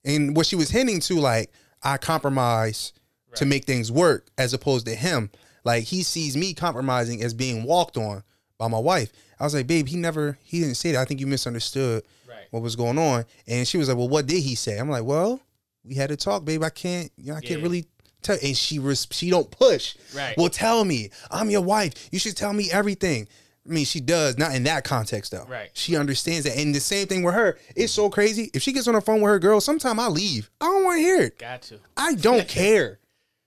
[0.04, 1.52] And what she was hinting to, like,
[1.84, 2.94] I compromise
[3.36, 5.30] to make things work as opposed to him.
[5.64, 8.24] Like he sees me compromising as being walked on
[8.58, 9.12] by my wife.
[9.40, 11.00] I was like, babe, he never, he didn't say that.
[11.02, 12.46] I think you misunderstood Right.
[12.52, 13.26] what was going on.
[13.48, 15.40] And she was like, "Well, what did he say?" I'm like, "Well,
[15.84, 16.64] we had to talk, babe.
[16.64, 17.86] I can't, you know, I can't really
[18.22, 19.96] tell." And she res- she don't push.
[20.16, 20.36] Right.
[20.38, 21.10] Well, tell me.
[21.30, 22.10] I'm your wife.
[22.12, 23.28] You should tell me everything.
[23.68, 25.46] I mean, she does, not in that context though.
[25.48, 25.70] Right.
[25.74, 26.58] She understands that.
[26.58, 27.60] And the same thing with her.
[27.76, 28.50] It's so crazy.
[28.54, 30.50] If she gets on the phone with her girl, sometime I leave.
[30.60, 31.38] I don't want to hear it.
[31.38, 31.80] Got to.
[31.96, 33.00] I don't care.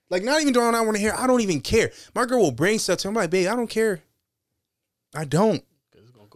[0.09, 1.13] Like, not even doing I want to hear.
[1.17, 1.91] I don't even care.
[2.13, 3.09] My girl will bring stuff to me.
[3.09, 4.01] I'm like, babe, I don't care.
[5.13, 5.63] I don't.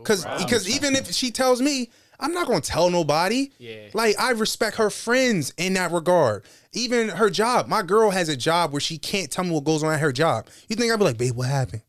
[0.04, 3.52] Cause it's go because even if she tells me, I'm not gonna tell nobody.
[3.58, 3.90] Yeah.
[3.94, 6.44] Like I respect her friends in that regard.
[6.74, 7.68] Even her job.
[7.68, 10.12] My girl has a job where she can't tell me what goes on at her
[10.12, 10.48] job.
[10.68, 11.82] You think I'd be like, babe, what happened?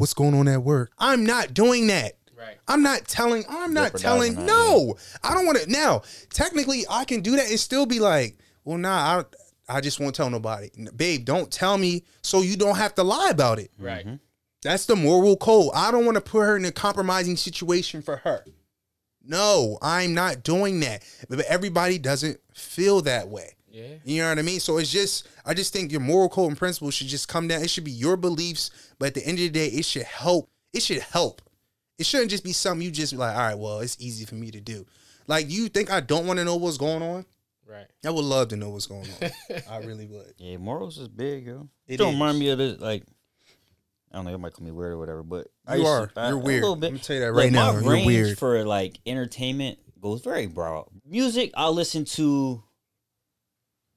[0.00, 0.92] What's going on at work?
[0.98, 2.14] I'm not doing that.
[2.34, 2.56] Right.
[2.66, 3.44] I'm not telling.
[3.50, 4.34] I'm not telling.
[4.34, 5.70] her, No, I don't want to.
[5.70, 9.22] Now, technically, I can do that and still be like, well, nah,
[9.68, 10.70] I, I just won't tell nobody.
[10.96, 13.72] Babe, don't tell me so you don't have to lie about it.
[13.78, 14.06] Right.
[14.06, 14.14] Mm-hmm.
[14.62, 15.72] That's the moral code.
[15.74, 18.46] I don't want to put her in a compromising situation for her.
[19.22, 21.02] No, I'm not doing that.
[21.28, 23.54] But everybody doesn't feel that way.
[23.70, 23.94] Yeah.
[24.04, 24.60] You know what I mean?
[24.60, 27.62] So it's just, I just think your moral code and principles should just come down.
[27.62, 30.50] It should be your beliefs, but at the end of the day, it should help.
[30.72, 31.40] It should help.
[31.98, 34.34] It shouldn't just be something you just be like, all right, well, it's easy for
[34.34, 34.86] me to do.
[35.26, 37.24] Like, you think I don't want to know what's going on?
[37.66, 37.86] Right.
[38.04, 39.60] I would love to know what's going on.
[39.70, 40.34] I really would.
[40.38, 41.68] Yeah, morals is big, yo.
[41.86, 42.14] It It don't is.
[42.14, 43.04] remind me of this, like,
[44.12, 46.10] I don't know, it might call me weird or whatever, but You used are.
[46.16, 46.62] I- You're a weird.
[46.62, 46.86] little bit.
[46.86, 47.72] Let me tell you that Like, right now.
[47.74, 48.38] My You're range weird.
[48.38, 50.88] for like entertainment goes very broad.
[51.06, 52.64] Music, I listen to.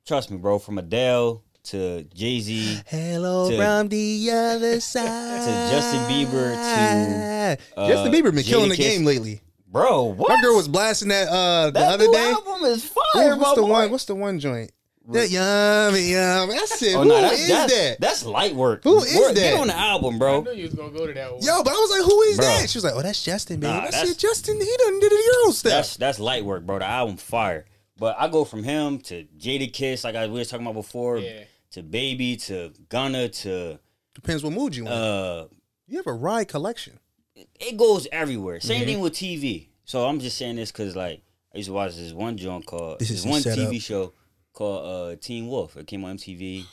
[0.05, 0.59] Trust me, bro.
[0.59, 5.03] From Adele to Jay Z Hello To- from the other side.
[5.43, 8.77] To Justin Bieber to, uh, Justin Bieber been killing the Jadakiss.
[8.79, 9.41] game lately.
[9.67, 10.03] bro.
[10.03, 10.29] What?
[10.29, 12.31] My girl was blasting that uh the that other new day.
[12.31, 13.69] album is What- fire, what's the boy.
[13.69, 13.91] one?
[13.91, 14.71] What's the one joint?
[15.09, 16.47] That yummy, yum.
[16.49, 16.95] That's it.
[16.95, 17.99] Oh Who no, is that's, that's that?
[17.99, 18.83] that's light work.
[18.85, 19.41] Who is Work- that?
[19.51, 20.41] Get on the album, I bro.
[20.41, 21.41] knew you was gonna go to that one.
[21.43, 22.45] Yo, but I was like, who is Bro.
[22.45, 22.69] that?
[22.69, 23.73] She was like, oh, that's Justin, baby.
[23.73, 25.71] Nah, I that's- said, Justin, he done did a Euro step.
[25.71, 26.79] That's that's light work, bro.
[26.79, 27.65] The album fire.
[27.97, 31.43] But I go from him to Jadakiss, like I we was talking about before, Yeah.
[31.71, 33.79] to Baby, to Gunna, to
[34.15, 34.91] Depends what mood you in.
[34.91, 35.45] uh
[35.87, 36.99] you have a ride collection.
[37.35, 38.59] it goes everywhere.
[38.59, 38.85] Same Mm-hmm.
[38.85, 39.67] thing with TV.
[39.85, 41.21] So I'm just saying this because like
[41.53, 43.69] I used to watch this one joint called This this, is one setup.
[43.71, 44.13] TV show
[44.53, 45.77] called uh Teen Wolf.
[45.77, 46.65] It came on MTV.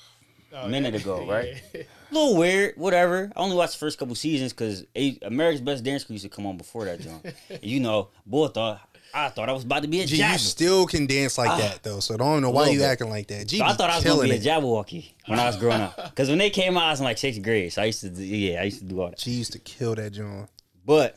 [0.52, 1.00] Oh, a minute yeah.
[1.00, 1.62] ago, right?
[1.74, 1.82] Yeah.
[2.10, 3.30] A little weird, whatever.
[3.36, 4.84] I only watched the first couple seasons because
[5.22, 7.24] America's Best Dance Crew used to come on before that joint.
[7.62, 8.80] you know, boy thought
[9.12, 11.58] I thought I was about to be a G, you still can dance like Ah.
[11.58, 12.84] that though, so I don't know why you bit.
[12.86, 13.46] acting like that.
[13.48, 14.42] G, So I thought I was gonna be a it.
[14.42, 15.96] Jabbawockee when I was growing up.
[16.10, 17.72] Because when they came out, I was in like sixth grade.
[17.72, 19.20] So I used to, do, yeah, I used to do all that.
[19.20, 20.48] She used to kill that John.
[20.84, 21.16] But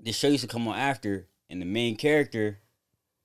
[0.00, 2.58] the show used to come on after, and the main character,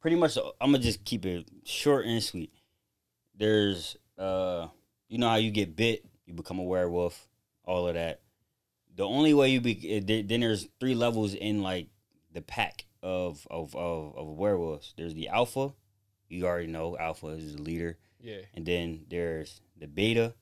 [0.01, 2.51] pretty much, I'm gonna just keep it short and sweet.
[3.35, 4.67] There's, uh,
[5.09, 7.27] you know how you get bit, you become a werewolf,
[7.63, 8.21] all of that.
[8.95, 11.87] The only way you be, then there's three levels in like
[12.33, 14.93] the pack of of of, of werewolves.
[14.97, 15.73] There's the alpha,
[16.29, 17.97] you already know alpha is the leader.
[18.19, 18.41] Yeah.
[18.53, 20.33] And then there's the beta.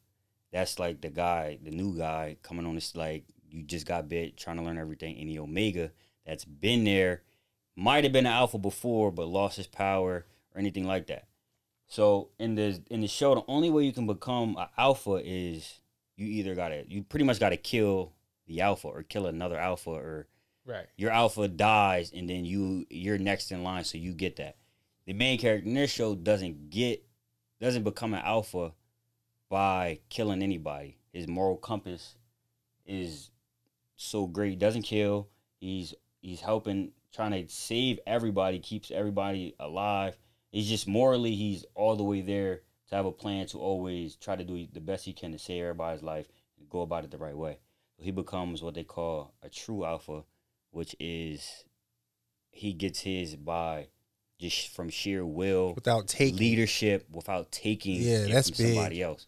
[0.52, 4.38] That's like the guy, the new guy coming on this like you just got bit,
[4.38, 5.18] trying to learn everything.
[5.20, 5.92] And the omega
[6.26, 7.22] that's been there,
[7.76, 11.28] might have been an alpha before, but lost his power or anything like that.
[11.88, 15.82] So in the in the show, the only way you can become an alpha is
[16.16, 18.14] you either gotta you pretty much gotta kill
[18.48, 20.28] the alpha or kill another alpha or
[20.66, 20.88] Right.
[20.98, 24.58] your alpha dies and then you you're next in line so you get that.
[25.06, 27.06] The main character in this show doesn't get
[27.62, 28.74] doesn't become an alpha
[29.50, 30.98] by killing anybody.
[31.14, 32.16] His moral compass
[32.86, 33.30] is
[33.96, 34.50] so great.
[34.50, 35.30] He doesn't kill.
[35.60, 40.18] He's he's helping trying to save everybody keeps everybody alive.
[40.52, 44.36] He's just morally he's all the way there to have a plan to always try
[44.36, 46.28] to do the best he can to save everybody's life
[46.60, 47.60] and go about it the right way.
[47.98, 50.24] So he becomes what they call a true alpha
[50.76, 51.64] which is
[52.52, 53.88] he gets his by
[54.40, 56.38] just from sheer will, Without taking.
[56.38, 58.76] leadership, without taking Yeah, it that's from big.
[58.76, 59.26] somebody else.